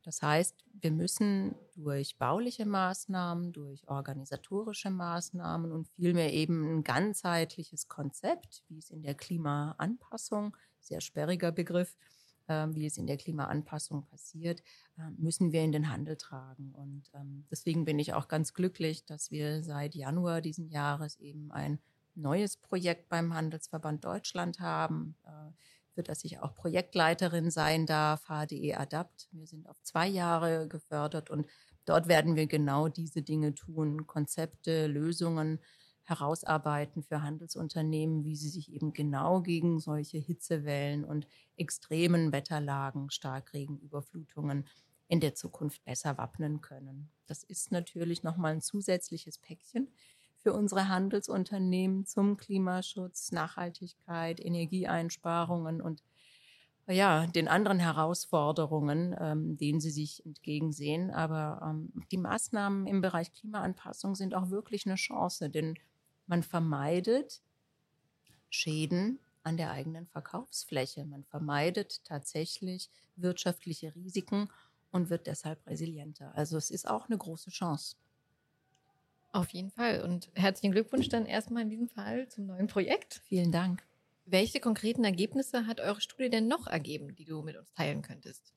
Das 0.04 0.22
heißt, 0.22 0.56
wir 0.82 0.92
müssen 0.92 1.56
durch 1.76 2.18
bauliche 2.18 2.66
Maßnahmen, 2.66 3.52
durch 3.52 3.88
organisatorische 3.88 4.90
Maßnahmen 4.90 5.72
und 5.72 5.88
vielmehr 5.90 6.34
eben 6.34 6.78
ein 6.78 6.84
ganzheitliches 6.84 7.88
Konzept, 7.88 8.64
wie 8.70 8.80
es 8.80 8.90
in 8.90 9.04
der 9.04 9.16
Klimaanpassung, 9.16 10.56
sehr 10.80 11.02
sperriger 11.02 11.52
Begriff, 11.52 11.98
äh, 12.48 12.68
wie 12.72 12.86
es 12.86 12.98
in 12.98 13.08
der 13.08 13.18
Klimaanpassung 13.18 14.06
passiert, 14.06 14.62
äh, 14.98 15.10
müssen 15.18 15.52
wir 15.52 15.64
in 15.64 15.72
den 15.72 15.90
Handel 15.90 16.16
tragen. 16.16 16.74
Und 16.74 17.12
ähm, 17.14 17.46
deswegen 17.52 17.86
bin 17.86 18.00
ich 18.00 18.14
auch 18.14 18.28
ganz 18.28 18.54
glücklich, 18.54 19.06
dass 19.06 19.32
wir 19.32 19.64
seit 19.64 19.96
Januar 19.96 20.42
diesen 20.42 20.70
Jahres 20.70 21.20
eben 21.20 21.52
ein 21.52 21.80
neues 22.16 22.58
Projekt 22.58 23.10
beim 23.10 23.34
Handelsverband 23.34 24.04
Deutschland 24.04 24.60
haben. 24.60 25.16
Für 25.94 26.04
das 26.04 26.24
ich 26.24 26.40
auch 26.40 26.56
Projektleiterin 26.56 27.52
sein 27.52 27.86
darf, 27.86 28.26
HDE 28.28 28.76
Adapt. 28.76 29.28
Wir 29.32 29.48
sind 29.48 29.68
auf 29.68 29.82
zwei 29.82 30.08
Jahre 30.08 30.68
gefördert 30.68 31.30
und 31.30 31.48
dort 31.86 32.08
werden 32.08 32.36
wir 32.36 32.48
genau 32.48 32.88
diese 32.88 33.22
Dinge 33.22 33.54
tun, 33.54 34.08
Konzepte, 34.08 34.88
Lösungen 34.88 35.60
herausarbeiten 36.04 37.04
für 37.04 37.22
Handelsunternehmen, 37.22 38.24
wie 38.24 38.36
sie 38.36 38.50
sich 38.50 38.72
eben 38.72 38.94
genau 38.94 39.42
gegen 39.42 39.80
solche 39.80 40.18
Hitzewellen 40.18 41.06
und 41.06 41.28
extremen 41.56 42.32
Wetterlagen, 42.32 43.12
Starkregen, 43.12 43.78
Überflutungen 43.80 44.66
in 45.08 45.20
der 45.20 45.36
Zukunft 45.36 45.84
besser 45.86 46.18
wappnen 46.18 46.62
können. 46.62 47.12
Das 47.28 47.44
ist 47.44 47.72
natürlich 47.72 48.24
nochmal 48.24 48.54
ein 48.54 48.62
zusätzliches 48.62 49.38
Päckchen 49.38 49.88
für 50.42 50.54
unsere 50.54 50.88
Handelsunternehmen 50.88 52.06
zum 52.06 52.38
Klimaschutz, 52.38 53.32
Nachhaltigkeit, 53.32 54.44
Energieeinsparungen 54.44 55.82
und 55.82 56.02
ja, 56.88 57.28
den 57.28 57.48
anderen 57.48 57.78
Herausforderungen, 57.78 59.16
ähm, 59.20 59.58
denen 59.58 59.80
sie 59.80 59.92
sich 59.92 60.26
entgegensehen. 60.26 61.12
Aber 61.12 61.62
ähm, 61.64 61.92
die 62.12 62.18
Maßnahmen 62.18 62.88
im 62.88 63.02
Bereich 63.02 63.32
Klimaanpassung 63.32 64.16
sind 64.16 64.34
auch 64.34 64.50
wirklich 64.50 64.88
eine 64.88 64.96
Chance, 64.96 65.50
denn 65.50 65.76
man 66.26 66.42
vermeidet 66.42 67.44
Schäden 68.50 69.20
an 69.44 69.58
der 69.58 69.72
eigenen 69.72 70.08
Verkaufsfläche. 70.08 71.06
Man 71.06 71.24
vermeidet 71.26 72.04
tatsächlich 72.06 72.90
wirtschaftliche 73.16 73.94
Risiken 73.96 74.50
und 74.92 75.10
wird 75.10 75.28
deshalb 75.28 75.66
resilienter. 75.68 76.34
Also 76.36 76.58
es 76.58 76.72
ist 76.72 76.90
auch 76.90 77.08
eine 77.08 77.18
große 77.18 77.52
Chance. 77.52 77.96
Auf 79.32 79.50
jeden 79.50 79.72
Fall. 79.72 80.02
Und 80.02 80.30
herzlichen 80.34 80.72
Glückwunsch 80.72 81.10
dann 81.10 81.26
erstmal 81.26 81.64
in 81.64 81.70
diesem 81.70 81.90
Fall 81.90 82.28
zum 82.30 82.48
neuen 82.48 82.68
Projekt. 82.68 83.22
Vielen 83.26 83.52
Dank. 83.52 83.84
Welche 84.26 84.60
konkreten 84.60 85.04
Ergebnisse 85.04 85.68
hat 85.68 85.80
eure 85.80 86.02
Studie 86.02 86.30
denn 86.30 86.48
noch 86.48 86.68
ergeben, 86.68 87.16
die 87.16 87.26
du 87.26 87.42
mit 87.42 87.56
uns 87.58 87.72
teilen 87.74 88.02
könntest? 88.02 88.54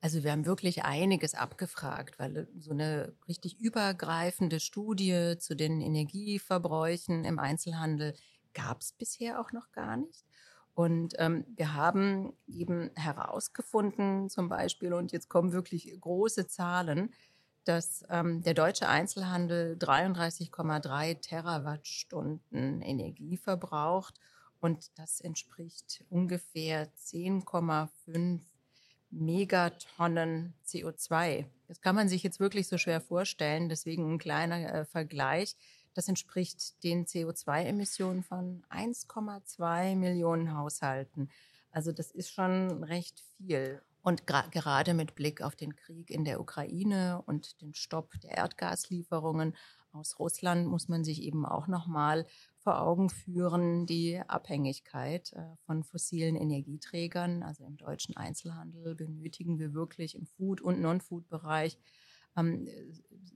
Also 0.00 0.22
wir 0.22 0.30
haben 0.30 0.46
wirklich 0.46 0.84
einiges 0.84 1.34
abgefragt, 1.34 2.18
weil 2.18 2.48
so 2.56 2.70
eine 2.70 3.14
richtig 3.26 3.58
übergreifende 3.58 4.60
Studie 4.60 5.36
zu 5.38 5.56
den 5.56 5.80
Energieverbräuchen 5.80 7.24
im 7.24 7.38
Einzelhandel 7.40 8.14
gab 8.54 8.80
es 8.80 8.92
bisher 8.92 9.40
auch 9.40 9.52
noch 9.52 9.72
gar 9.72 9.96
nicht. 9.96 10.24
Und 10.74 11.14
ähm, 11.18 11.44
wir 11.56 11.74
haben 11.74 12.32
eben 12.46 12.90
herausgefunden, 12.94 14.30
zum 14.30 14.48
Beispiel, 14.48 14.92
und 14.92 15.10
jetzt 15.10 15.28
kommen 15.28 15.50
wirklich 15.50 15.92
große 16.00 16.46
Zahlen, 16.46 17.12
dass 17.68 18.04
ähm, 18.08 18.42
der 18.42 18.54
deutsche 18.54 18.88
Einzelhandel 18.88 19.76
33,3 19.78 21.20
Terawattstunden 21.20 22.80
Energie 22.80 23.36
verbraucht 23.36 24.14
und 24.60 24.90
das 24.98 25.20
entspricht 25.20 26.04
ungefähr 26.08 26.88
10,5 27.06 28.40
Megatonnen 29.10 30.54
CO2. 30.66 31.46
Das 31.66 31.80
kann 31.80 31.94
man 31.94 32.08
sich 32.08 32.22
jetzt 32.22 32.40
wirklich 32.40 32.68
so 32.68 32.78
schwer 32.78 33.00
vorstellen, 33.00 33.68
deswegen 33.68 34.14
ein 34.14 34.18
kleiner 34.18 34.72
äh, 34.72 34.84
Vergleich. 34.84 35.54
Das 35.94 36.08
entspricht 36.08 36.82
den 36.84 37.06
CO2-Emissionen 37.06 38.22
von 38.22 38.62
1,2 38.70 39.96
Millionen 39.96 40.56
Haushalten. 40.56 41.30
Also 41.70 41.92
das 41.92 42.10
ist 42.10 42.32
schon 42.32 42.84
recht 42.84 43.22
viel. 43.36 43.82
Und 44.08 44.26
gerade 44.26 44.94
mit 44.94 45.14
Blick 45.14 45.42
auf 45.42 45.54
den 45.54 45.76
Krieg 45.76 46.10
in 46.10 46.24
der 46.24 46.40
Ukraine 46.40 47.20
und 47.26 47.60
den 47.60 47.74
Stopp 47.74 48.18
der 48.22 48.38
Erdgaslieferungen 48.38 49.54
aus 49.92 50.18
Russland 50.18 50.66
muss 50.66 50.88
man 50.88 51.04
sich 51.04 51.20
eben 51.22 51.44
auch 51.44 51.66
nochmal 51.66 52.24
vor 52.56 52.80
Augen 52.80 53.10
führen, 53.10 53.84
die 53.84 54.18
Abhängigkeit 54.26 55.34
äh, 55.34 55.42
von 55.66 55.84
fossilen 55.84 56.36
Energieträgern. 56.36 57.42
Also 57.42 57.66
im 57.66 57.76
deutschen 57.76 58.16
Einzelhandel 58.16 58.94
benötigen 58.94 59.58
wir 59.58 59.74
wirklich 59.74 60.14
im 60.14 60.24
Food- 60.24 60.62
und 60.62 60.80
Non-Food-Bereich 60.80 61.78
ähm, 62.34 62.66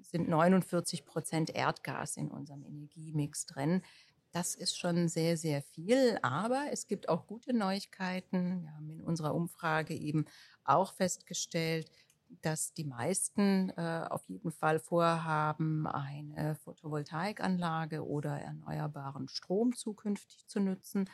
sind 0.00 0.26
49 0.26 1.04
Prozent 1.04 1.50
Erdgas 1.54 2.16
in 2.16 2.30
unserem 2.30 2.64
Energiemix 2.64 3.44
drin. 3.44 3.82
Das 4.32 4.54
ist 4.54 4.78
schon 4.78 5.08
sehr, 5.08 5.36
sehr 5.36 5.60
viel, 5.60 6.18
aber 6.22 6.68
es 6.72 6.86
gibt 6.86 7.10
auch 7.10 7.26
gute 7.26 7.52
Neuigkeiten. 7.52 8.62
Wir 8.62 8.74
haben 8.74 8.88
in 8.88 9.02
unserer 9.02 9.34
Umfrage 9.34 9.94
eben 9.94 10.24
auch 10.64 10.92
festgestellt, 10.92 11.90
dass 12.40 12.72
die 12.72 12.84
meisten 12.84 13.70
äh, 13.70 14.06
auf 14.08 14.26
jeden 14.28 14.50
Fall 14.50 14.78
vorhaben, 14.78 15.86
eine 15.86 16.54
Photovoltaikanlage 16.54 18.06
oder 18.06 18.40
erneuerbaren 18.40 19.28
Strom 19.28 19.74
zukünftig 19.74 20.46
zu 20.46 20.60
nutzen. 20.60 21.10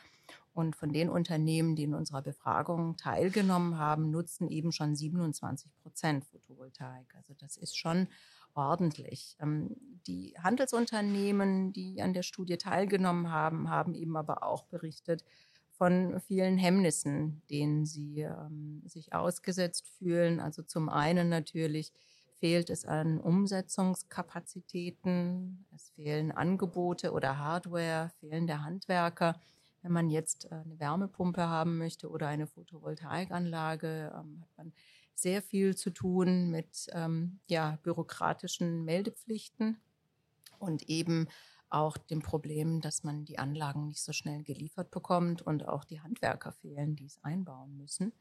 Und 0.54 0.76
von 0.76 0.92
den 0.92 1.08
Unternehmen, 1.08 1.76
die 1.76 1.84
in 1.84 1.94
unserer 1.94 2.22
Befragung 2.22 2.96
teilgenommen 2.96 3.78
haben, 3.78 4.10
nutzen 4.10 4.48
eben 4.48 4.72
schon 4.72 4.94
27 4.94 5.70
Prozent 5.82 6.24
Photovoltaik. 6.24 7.14
Also 7.16 7.34
das 7.34 7.56
ist 7.56 7.76
schon 7.76 8.08
ordentlich. 8.54 9.36
Ähm, 9.40 9.76
die 10.06 10.34
Handelsunternehmen, 10.38 11.72
die 11.72 12.02
an 12.02 12.12
der 12.12 12.22
Studie 12.22 12.58
teilgenommen 12.58 13.30
haben, 13.30 13.70
haben 13.70 13.94
eben 13.94 14.16
aber 14.16 14.42
auch 14.42 14.64
berichtet 14.64 15.24
von 15.78 16.20
vielen 16.20 16.58
Hemmnissen, 16.58 17.40
denen 17.48 17.86
sie 17.86 18.22
ähm, 18.22 18.82
sich 18.84 19.14
ausgesetzt 19.14 19.86
fühlen. 19.86 20.40
Also 20.40 20.62
zum 20.62 20.88
einen 20.88 21.28
natürlich 21.28 21.92
fehlt 22.40 22.68
es 22.68 22.84
an 22.84 23.20
Umsetzungskapazitäten, 23.20 25.66
es 25.74 25.90
fehlen 25.90 26.32
Angebote 26.32 27.12
oder 27.12 27.38
Hardware, 27.38 28.10
fehlen 28.18 28.48
der 28.48 28.64
Handwerker. 28.64 29.40
Wenn 29.82 29.92
man 29.92 30.10
jetzt 30.10 30.46
äh, 30.46 30.56
eine 30.56 30.80
Wärmepumpe 30.80 31.48
haben 31.48 31.78
möchte 31.78 32.10
oder 32.10 32.26
eine 32.26 32.48
Photovoltaikanlage, 32.48 34.12
ähm, 34.14 34.40
hat 34.42 34.50
man 34.56 34.72
sehr 35.14 35.42
viel 35.42 35.76
zu 35.76 35.90
tun 35.90 36.50
mit 36.50 36.88
ähm, 36.92 37.38
ja, 37.46 37.78
bürokratischen 37.82 38.84
Meldepflichten 38.84 39.80
und 40.58 40.88
eben 40.88 41.28
auch 41.70 41.96
dem 41.96 42.20
Problem, 42.20 42.80
dass 42.80 43.04
man 43.04 43.24
die 43.24 43.38
Anlagen 43.38 43.86
nicht 43.86 44.02
so 44.02 44.12
schnell 44.12 44.42
geliefert 44.42 44.90
bekommt 44.90 45.42
und 45.42 45.68
auch 45.68 45.84
die 45.84 46.00
Handwerker 46.00 46.52
fehlen, 46.52 46.96
die 46.96 47.06
es 47.06 47.22
einbauen 47.22 47.76
müssen. 47.76 48.12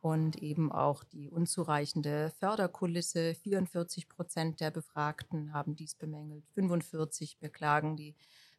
Und 0.00 0.36
eben 0.36 0.70
auch 0.70 1.02
die 1.02 1.28
unzureichende 1.28 2.32
Förderkulisse. 2.38 3.34
44 3.34 4.08
Prozent 4.08 4.60
der 4.60 4.70
Befragten 4.70 5.52
haben 5.52 5.74
dies 5.74 5.94
bemängelt, 5.94 6.44
45 6.54 7.38
beklagen 7.38 7.96
die 7.96 8.14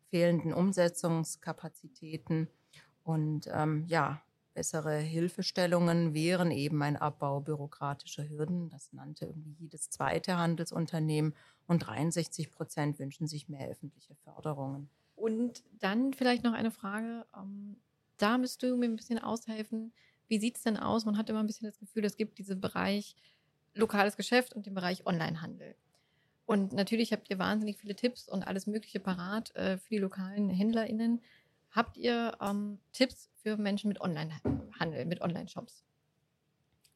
fehlenden 0.10 0.54
Umsetzungskapazitäten. 0.54 2.50
Und 3.04 3.48
ähm, 3.54 3.86
ja, 3.88 4.22
bessere 4.60 4.98
Hilfestellungen 4.98 6.14
wären 6.14 6.52
eben 6.52 6.84
ein 6.84 6.98
Abbau 6.98 7.40
bürokratischer 7.40 8.28
Hürden. 8.28 8.70
Das 8.70 8.92
nannte 8.92 9.28
irgendwie 9.28 9.56
jedes 9.58 9.90
zweite 9.90 10.36
Handelsunternehmen 10.38 11.34
und 11.68 11.80
63 11.80 12.52
Prozent 12.52 13.00
wünschen 13.00 13.26
sich 13.26 13.48
mehr 13.48 13.70
öffentliche 13.70 14.16
Förderungen. 14.16 14.90
Und 15.16 15.64
dann 15.80 16.14
vielleicht 16.14 16.44
noch 16.44 16.52
eine 16.52 16.72
Frage. 16.72 17.26
Ähm, 17.38 17.78
da 18.18 18.38
müsst 18.38 18.62
du 18.62 18.76
mir 18.76 18.88
ein 18.88 18.98
bisschen 18.98 19.20
aushelfen. 19.20 19.94
Wie 20.28 20.40
sieht 20.42 20.58
es 20.58 20.64
denn 20.64 20.76
aus? 20.76 21.06
Man 21.06 21.18
hat 21.18 21.30
immer 21.30 21.40
ein 21.40 21.48
bisschen 21.48 21.70
das 21.70 21.80
Gefühl, 21.80 22.04
es 22.04 22.18
gibt 22.18 22.38
diesen 22.38 22.60
Bereich 22.60 23.16
lokales 23.76 24.18
Geschäft 24.18 24.54
und 24.54 24.66
den 24.66 24.74
Bereich 24.74 25.08
Onlinehandel. 25.08 25.74
Und 26.46 26.74
natürlich 26.74 27.14
habt 27.14 27.30
ihr 27.30 27.40
wahnsinnig 27.40 27.78
viele 27.78 27.96
Tipps 27.96 28.28
und 28.28 28.46
alles 28.46 28.68
Mögliche 28.68 29.00
parat 29.00 29.56
äh, 29.56 29.78
für 29.78 29.90
die 29.92 30.00
lokalen 30.00 30.50
HändlerInnen. 30.50 31.22
Habt 31.72 31.98
ihr 31.98 32.38
ähm, 32.42 32.80
Tipps 32.94 33.30
für 33.42 33.58
Menschen 33.58 33.90
mit 33.90 34.02
Onlinehandel, 34.02 35.06
mit 35.06 35.22
Online-Shops? 35.22 35.84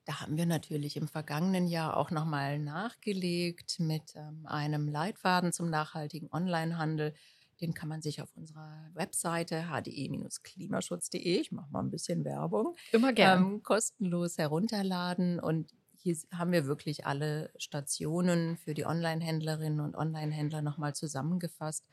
Da 0.06 0.20
haben 0.20 0.36
wir 0.36 0.46
natürlich 0.46 0.98
im 0.98 1.08
vergangenen 1.08 1.68
Jahr 1.68 1.96
auch 1.96 2.12
nochmal 2.12 2.60
nachgelegt 2.60 3.80
mit 3.80 4.16
ähm, 4.16 4.46
einem 4.46 4.90
Leitfaden 4.90 5.54
zum 5.54 5.70
nachhaltigen 5.70 6.30
Onlinehandel. 6.32 7.14
Den 7.62 7.74
kann 7.74 7.88
man 7.88 8.02
sich 8.02 8.22
auf 8.22 8.36
unserer 8.36 8.90
Webseite 8.94 9.70
hde-klimaschutz.de, 9.70 11.40
ich 11.40 11.52
mache 11.54 11.72
mal 11.72 11.80
ein 11.80 11.92
bisschen 11.92 12.26
Werbung, 12.26 12.76
immer 12.92 13.14
gerne 13.14 13.46
ähm, 13.46 13.64
kostenlos 13.64 14.38
herunterladen. 14.38 15.40
Und 15.40 15.74
hier 15.96 16.18
haben 16.34 16.52
wir 16.52 16.66
wirklich 16.66 17.06
alle 17.06 17.52
Stationen 17.58 18.58
für 18.58 18.74
die 18.74 18.86
Online-Händlerinnen 18.86 19.80
und 19.80 19.96
Online-Händler 19.96 20.62
nochmal 20.62 20.94
zusammengefasst. 20.94 21.86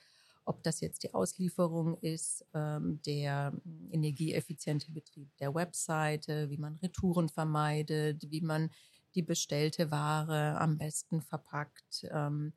Ob 0.45 0.63
das 0.63 0.81
jetzt 0.81 1.03
die 1.03 1.15
Auslieferung 1.15 1.99
ist, 1.99 2.45
ähm, 2.55 3.01
der 3.07 3.53
energieeffiziente 3.91 4.91
Betrieb 4.91 5.29
der 5.39 5.55
Webseite, 5.55 6.51
wie 6.51 6.57
man 6.57 6.77
Retouren 6.77 7.29
vermeidet, 7.29 8.31
wie 8.31 8.41
man 8.41 8.71
die 9.15 9.23
bestellte 9.23 9.91
Ware 9.91 10.59
am 10.59 10.79
besten 10.79 11.21
verpackt, 11.21 12.07
ähm, 12.11 12.53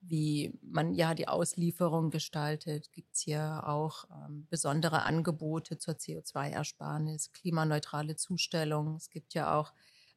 wie 0.00 0.52
man 0.62 0.94
ja 0.94 1.14
die 1.14 1.28
Auslieferung 1.28 2.10
gestaltet, 2.10 2.92
gibt 2.92 3.14
es 3.14 3.20
hier 3.20 3.62
auch 3.66 4.04
ähm, 4.10 4.46
besondere 4.50 5.02
Angebote 5.02 5.78
zur 5.78 5.94
CO2-Ersparnis, 5.94 7.32
klimaneutrale 7.32 8.16
Zustellung. 8.16 8.96
Es 8.96 9.08
gibt 9.08 9.34
ja 9.34 9.58
auch 9.58 9.72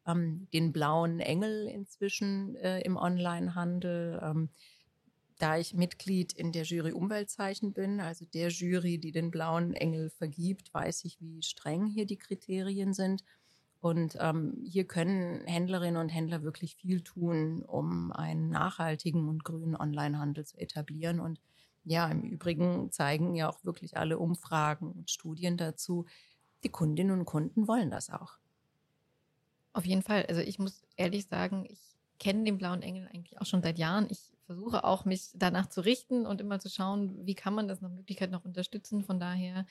ähm, 0.05 0.47
den 0.53 0.73
blauen 0.73 1.19
Engel 1.19 1.67
inzwischen 1.67 2.55
äh, 2.57 2.81
im 2.81 2.97
Onlinehandel. 2.97 4.49
Da 5.37 5.57
ich 5.57 5.73
Mitglied 5.73 6.33
in 6.33 6.51
der 6.51 6.63
Jury 6.63 6.93
Umweltzeichen 6.93 7.73
bin, 7.73 7.99
also 7.99 8.25
der 8.25 8.49
Jury, 8.49 8.97
die 8.97 9.11
den 9.11 9.29
blauen 9.29 9.73
Engel 9.73 10.09
vergibt, 10.09 10.73
weiß 10.73 11.05
ich, 11.05 11.21
wie 11.21 11.43
streng 11.43 11.85
hier 11.85 12.05
die 12.05 12.17
Kriterien 12.17 12.93
sind. 12.93 13.23
Und 13.79 14.17
ähm, 14.19 14.57
hier 14.65 14.85
können 14.85 15.45
Händlerinnen 15.45 16.01
und 16.01 16.09
Händler 16.09 16.41
wirklich 16.41 16.75
viel 16.75 17.01
tun, 17.01 17.61
um 17.63 18.11
einen 18.11 18.49
nachhaltigen 18.49 19.29
und 19.29 19.43
grünen 19.43 19.75
Onlinehandel 19.75 20.45
zu 20.45 20.57
etablieren. 20.57 21.19
Und 21.19 21.39
ja, 21.83 22.07
im 22.07 22.23
Übrigen 22.23 22.91
zeigen 22.91 23.35
ja 23.35 23.49
auch 23.49 23.63
wirklich 23.63 23.95
alle 23.95 24.17
Umfragen 24.17 24.91
und 24.91 25.11
Studien 25.11 25.57
dazu, 25.57 26.05
die 26.63 26.69
Kundinnen 26.69 27.19
und 27.19 27.25
Kunden 27.25 27.67
wollen 27.67 27.91
das 27.91 28.09
auch. 28.09 28.39
Auf 29.73 29.85
jeden 29.85 30.01
Fall. 30.01 30.25
Also 30.25 30.41
ich 30.41 30.57
muss 30.57 30.81
ehrlich 30.95 31.27
sagen, 31.27 31.67
ich 31.69 31.79
kenne 32.19 32.45
den 32.45 32.57
blauen 32.57 32.81
Engel 32.81 33.07
eigentlich 33.07 33.39
auch 33.39 33.45
schon 33.45 33.61
seit 33.61 33.77
Jahren. 33.77 34.07
Ich 34.09 34.33
versuche 34.47 34.83
auch, 34.83 35.05
mich 35.05 35.29
danach 35.35 35.67
zu 35.67 35.81
richten 35.81 36.25
und 36.25 36.41
immer 36.41 36.59
zu 36.59 36.69
schauen, 36.69 37.25
wie 37.27 37.35
kann 37.35 37.53
man 37.53 37.67
das 37.67 37.81
nach 37.81 37.91
Möglichkeit 37.91 38.31
noch 38.31 38.45
unterstützen. 38.45 39.03
Von 39.03 39.19
daher 39.19 39.65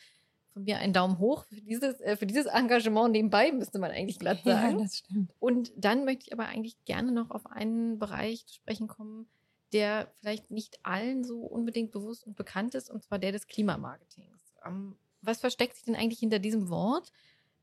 von 0.53 0.65
mir 0.65 0.79
einen 0.79 0.93
Daumen 0.93 1.19
hoch 1.19 1.45
für 1.45 1.57
dieses, 1.57 2.01
äh, 2.01 2.17
für 2.17 2.27
dieses 2.27 2.47
Engagement 2.47 3.12
nebenbei, 3.12 3.53
müsste 3.53 3.79
man 3.79 3.91
eigentlich 3.91 4.19
glatt 4.19 4.45
sagen. 4.45 4.79
Ja, 4.79 4.85
das 4.85 4.99
stimmt. 4.99 5.35
Und 5.39 5.73
dann 5.77 6.05
möchte 6.05 6.27
ich 6.27 6.33
aber 6.33 6.47
eigentlich 6.47 6.83
gerne 6.85 7.11
noch 7.11 7.31
auf 7.31 7.47
einen 7.47 7.99
Bereich 7.99 8.47
zu 8.47 8.55
sprechen 8.55 8.87
kommen, 8.87 9.27
der 9.73 10.12
vielleicht 10.21 10.51
nicht 10.51 10.79
allen 10.83 11.25
so 11.25 11.41
unbedingt 11.41 11.91
bewusst 11.91 12.27
und 12.27 12.37
bekannt 12.37 12.75
ist, 12.75 12.91
und 12.91 13.03
zwar 13.03 13.19
der 13.19 13.33
des 13.33 13.47
Klimamarketings. 13.47 14.55
Ähm, 14.65 14.97
was 15.23 15.41
versteckt 15.41 15.75
sich 15.75 15.85
denn 15.85 15.97
eigentlich 15.97 16.21
hinter 16.21 16.39
diesem 16.39 16.69
Wort? 16.69 17.12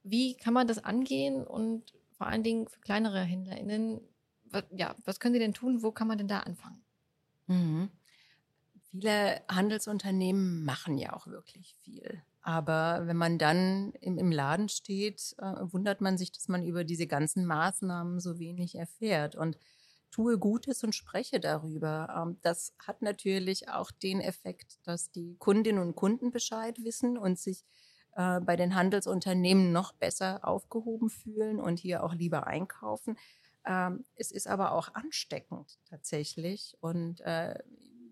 Wie 0.04 0.36
kann 0.36 0.54
man 0.54 0.68
das 0.68 0.84
angehen 0.84 1.48
und 1.48 1.94
vor 2.12 2.28
allen 2.28 2.44
Dingen 2.44 2.68
für 2.68 2.80
kleinere 2.80 3.22
HändlerInnen, 3.22 4.02
was, 4.46 4.66
ja, 4.72 4.96
was 5.06 5.20
können 5.20 5.34
sie 5.34 5.40
denn 5.40 5.54
tun? 5.54 5.82
Wo 5.82 5.92
kann 5.92 6.08
man 6.08 6.18
denn 6.18 6.28
da 6.28 6.42
anfangen? 6.42 6.83
Mhm. 7.54 7.90
Viele 8.92 9.42
Handelsunternehmen 9.50 10.64
machen 10.64 10.98
ja 10.98 11.14
auch 11.14 11.28
wirklich 11.28 11.76
viel. 11.84 12.22
Aber 12.42 13.04
wenn 13.06 13.18
man 13.18 13.38
dann 13.38 13.94
im, 14.02 14.18
im 14.18 14.32
Laden 14.32 14.70
steht, 14.70 15.36
äh, 15.40 15.54
wundert 15.62 16.02
man 16.02 16.18
sich, 16.18 16.32
dass 16.32 16.48
man 16.50 16.64
über 16.64 16.84
diese 16.84 17.08
ganzen 17.08 17.46
Maßnahmen 17.46 18.20
so 18.20 18.38
wenig 18.38 18.76
erfährt. 18.76 19.36
Und 19.36 19.58
tue 20.12 20.38
Gutes 20.38 20.84
und 20.84 20.94
spreche 20.94 21.40
darüber. 21.40 22.08
Ähm, 22.16 22.38
das 22.42 22.74
hat 22.86 23.02
natürlich 23.02 23.70
auch 23.70 23.92
den 23.92 24.22
Effekt, 24.22 24.78
dass 24.84 25.10
die 25.12 25.36
Kundinnen 25.40 25.82
und 25.82 25.96
Kunden 25.96 26.32
Bescheid 26.32 26.78
wissen 26.84 27.18
und 27.18 27.40
sich 27.40 27.64
äh, 28.16 28.40
bei 28.42 28.56
den 28.56 28.76
Handelsunternehmen 28.76 29.72
noch 29.72 29.92
besser 29.94 30.48
aufgehoben 30.48 31.10
fühlen 31.10 31.60
und 31.60 31.80
hier 31.80 32.04
auch 32.04 32.14
lieber 32.14 32.46
einkaufen. 32.46 33.18
Ähm, 33.66 34.04
es 34.16 34.32
ist 34.32 34.48
aber 34.48 34.74
auch 34.74 34.94
ansteckend 34.94 35.80
tatsächlich. 35.86 36.78
Und 36.82 37.22
äh, 37.22 37.56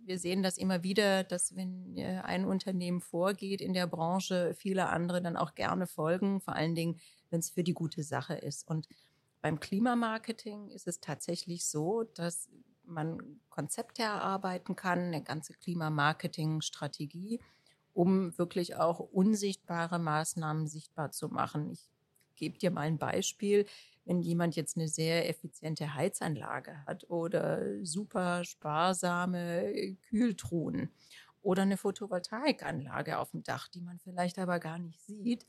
wir 0.06 0.20
sehen 0.20 0.44
das 0.44 0.58
immer 0.58 0.84
wieder, 0.84 1.24
dass 1.24 1.56
wenn 1.56 1.98
äh, 1.98 2.22
ein 2.24 2.46
Unternehmen 2.46 3.02
vorgeht 3.02 3.62
in 3.62 3.74
der 3.74 3.88
Branche, 3.88 4.54
viele 4.56 4.90
andere 4.90 5.22
dann 5.22 5.38
auch 5.38 5.56
gerne 5.56 5.88
folgen, 5.88 6.42
vor 6.42 6.56
allen 6.56 6.76
Dingen, 6.76 7.00
wenn 7.30 7.40
es 7.40 7.50
für 7.50 7.64
die 7.64 7.74
gute 7.74 8.04
Sache 8.04 8.36
ist. 8.36 8.68
Und 8.68 8.88
beim 9.42 9.60
Klimamarketing 9.60 10.70
ist 10.70 10.88
es 10.88 11.00
tatsächlich 11.00 11.66
so, 11.66 12.04
dass 12.04 12.50
man 12.84 13.40
Konzepte 13.50 14.04
erarbeiten 14.04 14.76
kann, 14.76 15.00
eine 15.00 15.24
ganze 15.24 15.54
Klimamarketing-Strategie, 15.54 17.40
um 17.94 18.38
wirklich 18.38 18.76
auch 18.76 19.00
unsichtbare 19.00 20.00
Maßnahmen 20.00 20.68
sichtbar 20.68 21.12
zu 21.12 21.30
machen. 21.30 21.72
Ich 21.72 21.90
gebe 22.36 22.58
dir 22.58 22.72
mal 22.72 22.82
ein 22.82 22.98
Beispiel 22.98 23.66
wenn 24.06 24.22
jemand 24.22 24.56
jetzt 24.56 24.78
eine 24.78 24.88
sehr 24.88 25.30
effiziente 25.30 25.94
Heizanlage 25.94 26.84
hat 26.86 27.10
oder 27.10 27.84
super 27.84 28.44
sparsame 28.44 29.96
Kühltruhen 30.10 30.92
oder 31.42 31.64
eine 31.64 31.78
Photovoltaikanlage 31.78 33.18
auf 33.18 33.32
dem 33.32 33.44
Dach, 33.44 33.68
die 33.68 33.82
man 33.82 34.00
vielleicht 34.00 34.38
aber 34.40 34.60
gar 34.60 34.80
nicht 34.80 35.02
sieht, 35.02 35.46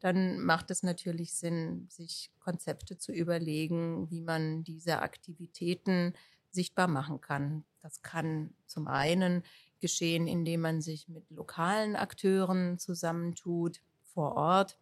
dann 0.00 0.40
macht 0.40 0.70
es 0.70 0.82
natürlich 0.82 1.34
Sinn, 1.34 1.86
sich 1.90 2.30
Konzepte 2.40 2.98
zu 2.98 3.12
überlegen, 3.12 4.10
wie 4.10 4.20
man 4.20 4.64
diese 4.64 5.00
Aktivitäten 5.00 6.14
sichtbar 6.50 6.88
machen 6.88 7.20
kann. 7.20 7.64
Das 7.80 8.02
kann 8.02 8.54
zum 8.66 8.88
einen 8.88 9.42
geschehen, 9.80 10.26
indem 10.26 10.62
man 10.62 10.80
sich 10.80 11.08
mit 11.08 11.30
lokalen 11.30 11.94
Akteuren 11.94 12.78
zusammentut 12.78 13.80
vor 14.02 14.34
Ort 14.34 14.78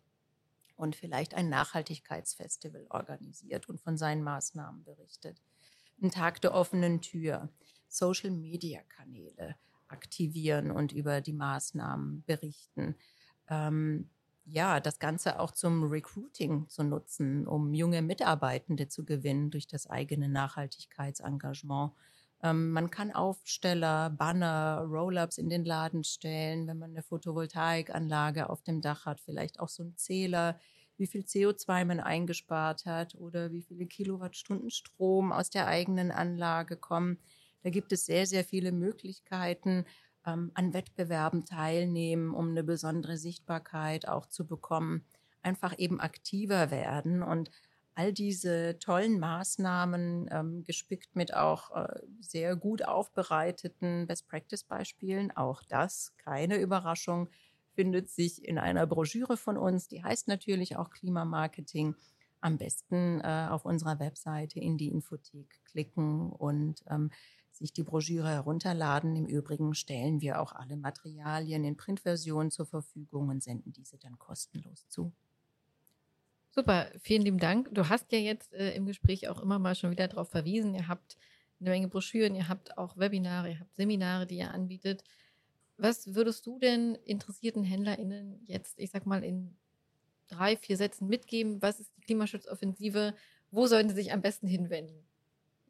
und 0.76 0.96
vielleicht 0.96 1.34
ein 1.34 1.48
Nachhaltigkeitsfestival 1.48 2.86
organisiert 2.90 3.68
und 3.68 3.80
von 3.80 3.96
seinen 3.96 4.22
Maßnahmen 4.22 4.84
berichtet. 4.84 5.42
Ein 6.02 6.10
Tag 6.10 6.40
der 6.42 6.54
offenen 6.54 7.00
Tür, 7.00 7.48
Social-Media-Kanäle 7.88 9.56
aktivieren 9.88 10.70
und 10.70 10.92
über 10.92 11.20
die 11.20 11.32
Maßnahmen 11.32 12.24
berichten. 12.24 12.96
Ähm, 13.48 14.10
ja, 14.44 14.80
das 14.80 14.98
Ganze 14.98 15.40
auch 15.40 15.50
zum 15.50 15.84
Recruiting 15.84 16.68
zu 16.68 16.84
nutzen, 16.84 17.46
um 17.46 17.74
junge 17.74 18.02
Mitarbeitende 18.02 18.88
zu 18.88 19.04
gewinnen 19.04 19.50
durch 19.50 19.66
das 19.66 19.88
eigene 19.88 20.28
Nachhaltigkeitsengagement. 20.28 21.92
Ähm, 22.46 22.70
man 22.70 22.90
kann 22.90 23.12
Aufsteller, 23.12 24.10
Banner, 24.10 24.84
Roll-ups 24.88 25.38
in 25.38 25.48
den 25.48 25.64
Laden 25.64 26.04
stellen, 26.04 26.66
wenn 26.68 26.78
man 26.78 26.90
eine 26.90 27.02
Photovoltaikanlage 27.02 28.48
auf 28.48 28.62
dem 28.62 28.80
Dach 28.80 29.06
hat, 29.06 29.20
vielleicht 29.20 29.58
auch 29.58 29.68
so 29.68 29.82
ein 29.82 29.96
Zähler, 29.96 30.58
wie 30.96 31.06
viel 31.06 31.22
CO2 31.22 31.84
man 31.84 32.00
eingespart 32.00 32.86
hat 32.86 33.14
oder 33.16 33.52
wie 33.52 33.62
viele 33.62 33.86
Kilowattstunden 33.86 34.70
Strom 34.70 35.32
aus 35.32 35.50
der 35.50 35.66
eigenen 35.66 36.10
Anlage 36.10 36.76
kommen. 36.76 37.18
Da 37.62 37.70
gibt 37.70 37.92
es 37.92 38.06
sehr, 38.06 38.26
sehr 38.26 38.44
viele 38.44 38.70
Möglichkeiten, 38.72 39.84
ähm, 40.24 40.52
an 40.54 40.72
Wettbewerben 40.72 41.44
teilnehmen, 41.44 42.32
um 42.32 42.50
eine 42.50 42.62
besondere 42.62 43.18
Sichtbarkeit 43.18 44.06
auch 44.08 44.26
zu 44.26 44.46
bekommen, 44.46 45.04
einfach 45.42 45.76
eben 45.78 46.00
aktiver 46.00 46.70
werden 46.70 47.22
und 47.22 47.50
all 47.96 48.12
diese 48.12 48.78
tollen 48.78 49.18
Maßnahmen, 49.18 50.28
ähm, 50.30 50.64
gespickt 50.64 51.16
mit 51.16 51.34
auch 51.34 51.74
äh, 51.74 52.00
sehr 52.20 52.54
gut 52.54 52.86
aufbereiteten 52.86 54.06
Best-Practice-Beispielen, 54.06 55.34
auch 55.34 55.62
das, 55.62 56.14
keine 56.18 56.58
Überraschung, 56.58 57.28
findet 57.74 58.10
sich 58.10 58.46
in 58.46 58.58
einer 58.58 58.86
Broschüre 58.86 59.38
von 59.38 59.56
uns, 59.56 59.88
die 59.88 60.04
heißt 60.04 60.28
natürlich 60.28 60.76
auch 60.76 60.90
Klimamarketing. 60.90 61.96
Am 62.42 62.58
besten 62.58 63.22
äh, 63.22 63.48
auf 63.50 63.64
unserer 63.64 63.98
Webseite 63.98 64.60
in 64.60 64.76
die 64.76 64.88
Infothek 64.88 65.58
klicken 65.64 66.30
und 66.30 66.84
ähm, 66.88 67.10
sich 67.50 67.72
die 67.72 67.82
Broschüre 67.82 68.28
herunterladen. 68.28 69.16
Im 69.16 69.26
Übrigen 69.26 69.74
stellen 69.74 70.20
wir 70.20 70.40
auch 70.40 70.52
alle 70.52 70.76
Materialien 70.76 71.64
in 71.64 71.78
Printversion 71.78 72.50
zur 72.50 72.66
Verfügung 72.66 73.30
und 73.30 73.42
senden 73.42 73.72
diese 73.72 73.96
dann 73.96 74.18
kostenlos 74.18 74.86
zu. 74.88 75.12
Super, 76.58 76.90
vielen 77.02 77.20
lieben 77.20 77.38
Dank. 77.38 77.68
Du 77.74 77.90
hast 77.90 78.10
ja 78.12 78.18
jetzt 78.18 78.54
äh, 78.54 78.74
im 78.74 78.86
Gespräch 78.86 79.28
auch 79.28 79.42
immer 79.42 79.58
mal 79.58 79.74
schon 79.74 79.90
wieder 79.90 80.08
darauf 80.08 80.30
verwiesen. 80.30 80.74
Ihr 80.74 80.88
habt 80.88 81.18
eine 81.60 81.68
Menge 81.68 81.88
Broschüren, 81.88 82.34
ihr 82.34 82.48
habt 82.48 82.78
auch 82.78 82.96
Webinare, 82.96 83.50
ihr 83.50 83.60
habt 83.60 83.76
Seminare, 83.76 84.26
die 84.26 84.38
ihr 84.38 84.50
anbietet. 84.50 85.04
Was 85.76 86.14
würdest 86.14 86.46
du 86.46 86.58
denn 86.58 86.94
interessierten 87.04 87.62
HändlerInnen 87.62 88.40
jetzt, 88.46 88.78
ich 88.78 88.90
sag 88.90 89.04
mal, 89.04 89.22
in 89.22 89.54
drei, 90.28 90.56
vier 90.56 90.78
Sätzen 90.78 91.08
mitgeben? 91.08 91.60
Was 91.60 91.78
ist 91.78 91.94
die 91.98 92.00
Klimaschutzoffensive? 92.00 93.14
Wo 93.50 93.66
sollen 93.66 93.90
sie 93.90 93.94
sich 93.94 94.12
am 94.14 94.22
besten 94.22 94.46
hinwenden? 94.46 95.06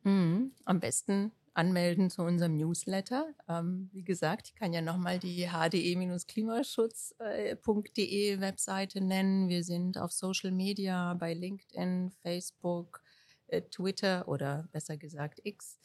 Mhm, 0.05 0.53
am 0.67 0.79
besten 0.79 1.33
anmelden 1.57 2.11
zu 2.11 2.23
unserem 2.23 2.57
Newsletter. 2.57 3.35
Ähm, 3.49 3.91
wie 3.93 4.05
gesagt, 4.05 4.49
ich 4.49 4.55
kann 4.55 4.73
ja 4.73 4.81
nochmal 4.83 5.19
die 5.19 5.49
hde-klimaschutz.de 5.49 8.41
Webseite 8.41 9.01
nennen. 9.01 9.49
Wir 9.49 9.65
sind 9.65 9.99
auf 9.99 10.13
Social 10.13 10.53
Media 10.53 11.15
bei 11.15 11.35
LinkedIn, 11.35 12.13
Facebook, 12.23 13.03
äh, 13.47 13.63
Twitter 13.63 14.29
oder 14.29 14.69
besser 14.73 14.97
gesagt 14.97 15.41
X 15.45 15.79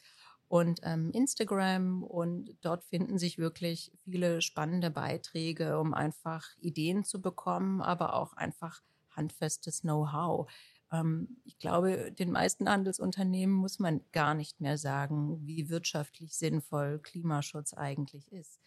und 0.48 0.80
ähm, 0.82 1.10
Instagram. 1.12 2.02
Und 2.02 2.56
dort 2.60 2.82
finden 2.84 3.18
sich 3.18 3.38
wirklich 3.38 3.92
viele 4.04 4.42
spannende 4.42 4.90
Beiträge, 4.90 5.78
um 5.78 5.94
einfach 5.94 6.46
Ideen 6.60 7.04
zu 7.04 7.22
bekommen, 7.22 7.80
aber 7.80 8.14
auch 8.14 8.34
einfach 8.34 8.82
handfestes 9.16 9.80
Know-how. 9.80 10.50
Ähm, 10.92 11.38
ich 11.44 11.58
glaube, 11.58 12.12
den 12.12 12.30
meisten 12.30 12.68
Handelsunternehmen 12.68 13.54
muss 13.54 13.78
man 13.78 14.02
gar 14.12 14.34
nicht 14.34 14.60
mehr 14.60 14.78
sagen, 14.78 15.46
wie 15.46 15.68
wirtschaftlich 15.68 16.36
sinnvoll 16.36 16.98
Klimaschutz 17.00 17.74
eigentlich 17.74 18.30
ist. 18.32 18.60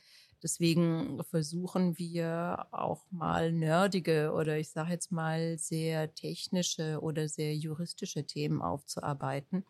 Deswegen 0.44 1.24
versuchen 1.24 1.98
wir 1.98 2.68
auch 2.72 3.10
mal 3.10 3.52
nerdige 3.52 4.34
oder 4.34 4.58
ich 4.60 4.70
sage 4.70 4.92
jetzt 4.92 5.12
mal 5.12 5.58
sehr 5.58 6.14
technische 6.14 7.00
oder 7.02 7.30
sehr 7.30 7.56
juristische 7.56 8.26
Themen 8.26 8.62
aufzuarbeiten, 8.62 9.66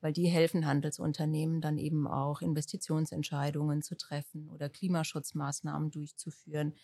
weil 0.00 0.12
die 0.12 0.26
helfen 0.26 0.66
Handelsunternehmen 0.66 1.60
dann 1.60 1.78
eben 1.78 2.06
auch 2.08 2.40
Investitionsentscheidungen 2.40 3.82
zu 3.82 3.96
treffen 3.96 4.48
oder 4.48 4.68
Klimaschutzmaßnahmen 4.68 5.90
durchzuführen. 5.90 6.74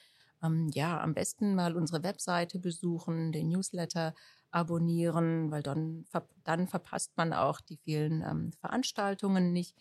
Ähm, 0.42 0.68
ja, 0.72 1.00
am 1.00 1.14
besten 1.14 1.55
mal 1.55 1.76
unsere 1.76 2.02
Webseite 2.02 2.59
besuchen, 2.59 3.33
den 3.33 3.48
Newsletter 3.48 4.14
abonnieren, 4.50 5.50
weil 5.50 5.62
dann, 5.62 6.05
dann 6.44 6.68
verpasst 6.68 7.16
man 7.16 7.33
auch 7.33 7.61
die 7.61 7.78
vielen 7.78 8.22
ähm, 8.22 8.52
Veranstaltungen 8.61 9.52
nicht, 9.52 9.76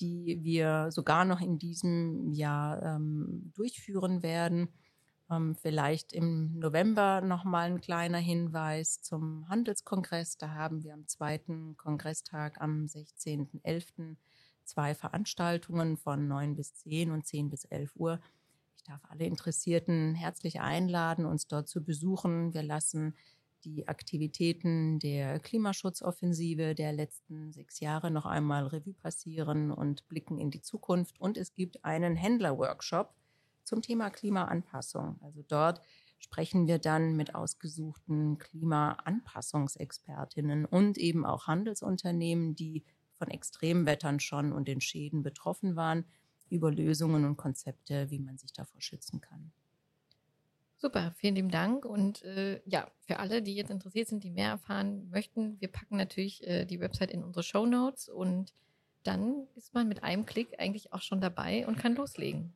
die 0.00 0.40
wir 0.42 0.90
sogar 0.90 1.24
noch 1.24 1.40
in 1.40 1.58
diesem 1.58 2.32
Jahr 2.32 2.82
ähm, 2.82 3.52
durchführen 3.54 4.22
werden. 4.22 4.68
Ähm, 5.30 5.56
vielleicht 5.56 6.12
im 6.12 6.58
November 6.58 7.20
nochmal 7.20 7.70
ein 7.70 7.80
kleiner 7.80 8.18
Hinweis 8.18 9.00
zum 9.02 9.48
Handelskongress. 9.48 10.38
Da 10.38 10.50
haben 10.50 10.82
wir 10.82 10.94
am 10.94 11.06
zweiten 11.06 11.76
Kongresstag 11.76 12.60
am 12.60 12.84
16.11. 12.86 14.16
zwei 14.64 14.94
Veranstaltungen 14.94 15.96
von 15.96 16.28
9 16.28 16.54
bis 16.54 16.74
10 16.74 17.10
und 17.10 17.26
10 17.26 17.50
bis 17.50 17.64
11 17.64 17.96
Uhr. 17.96 18.20
Ich 18.86 18.92
darf 18.92 19.10
alle 19.10 19.24
Interessierten 19.24 20.14
herzlich 20.14 20.60
einladen, 20.60 21.26
uns 21.26 21.48
dort 21.48 21.68
zu 21.68 21.82
besuchen. 21.82 22.54
Wir 22.54 22.62
lassen 22.62 23.16
die 23.64 23.88
Aktivitäten 23.88 25.00
der 25.00 25.40
Klimaschutzoffensive 25.40 26.76
der 26.76 26.92
letzten 26.92 27.52
sechs 27.52 27.80
Jahre 27.80 28.12
noch 28.12 28.26
einmal 28.26 28.68
Revue 28.68 28.94
passieren 28.94 29.72
und 29.72 30.06
blicken 30.06 30.38
in 30.38 30.52
die 30.52 30.60
Zukunft. 30.60 31.20
Und 31.20 31.36
es 31.36 31.52
gibt 31.52 31.84
einen 31.84 32.14
Händlerworkshop 32.14 33.12
zum 33.64 33.82
Thema 33.82 34.08
Klimaanpassung. 34.08 35.18
Also 35.20 35.42
dort 35.42 35.80
sprechen 36.20 36.68
wir 36.68 36.78
dann 36.78 37.16
mit 37.16 37.34
ausgesuchten 37.34 38.38
Klimaanpassungsexpertinnen 38.38 40.64
und 40.64 40.96
eben 40.96 41.26
auch 41.26 41.48
Handelsunternehmen, 41.48 42.54
die 42.54 42.84
von 43.18 43.26
Extremwettern 43.26 44.20
schon 44.20 44.52
und 44.52 44.68
den 44.68 44.80
Schäden 44.80 45.24
betroffen 45.24 45.74
waren, 45.74 46.04
über 46.50 46.70
Lösungen 46.70 47.24
und 47.24 47.36
Konzepte, 47.36 48.10
wie 48.10 48.18
man 48.18 48.38
sich 48.38 48.52
davor 48.52 48.80
schützen 48.80 49.20
kann. 49.20 49.52
Super, 50.78 51.12
vielen 51.16 51.34
lieben 51.36 51.50
Dank. 51.50 51.84
Und 51.84 52.22
äh, 52.24 52.60
ja, 52.66 52.86
für 53.06 53.18
alle, 53.18 53.42
die 53.42 53.54
jetzt 53.54 53.70
interessiert 53.70 54.08
sind, 54.08 54.24
die 54.24 54.30
mehr 54.30 54.50
erfahren 54.50 55.08
möchten, 55.10 55.60
wir 55.60 55.68
packen 55.68 55.96
natürlich 55.96 56.46
äh, 56.46 56.66
die 56.66 56.80
Website 56.80 57.10
in 57.10 57.24
unsere 57.24 57.42
Show 57.42 57.64
Notes 57.64 58.08
und 58.08 58.52
dann 59.02 59.46
ist 59.54 59.72
man 59.72 59.88
mit 59.88 60.02
einem 60.02 60.26
Klick 60.26 60.58
eigentlich 60.58 60.92
auch 60.92 61.00
schon 61.00 61.20
dabei 61.20 61.66
und 61.66 61.78
kann 61.78 61.94
loslegen. 61.94 62.52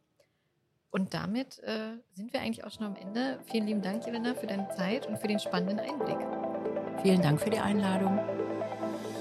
Und 0.91 1.15
damit 1.15 1.61
äh, 1.61 1.93
sind 2.13 2.33
wir 2.33 2.41
eigentlich 2.41 2.65
auch 2.65 2.73
schon 2.73 2.87
am 2.87 2.97
Ende. 2.97 3.39
Vielen 3.47 3.67
lieben 3.67 3.83
Dank, 3.83 4.05
Jelena, 4.05 4.35
für 4.35 4.49
deine 4.49 4.69
Zeit 4.71 5.07
und 5.07 5.19
für 5.19 5.29
den 5.29 5.39
spannenden 5.39 5.79
Einblick. 5.79 6.19
Vielen 7.03 7.23
Dank 7.23 7.41
für 7.41 7.51
die 7.51 7.61
Einladung. 7.61 8.19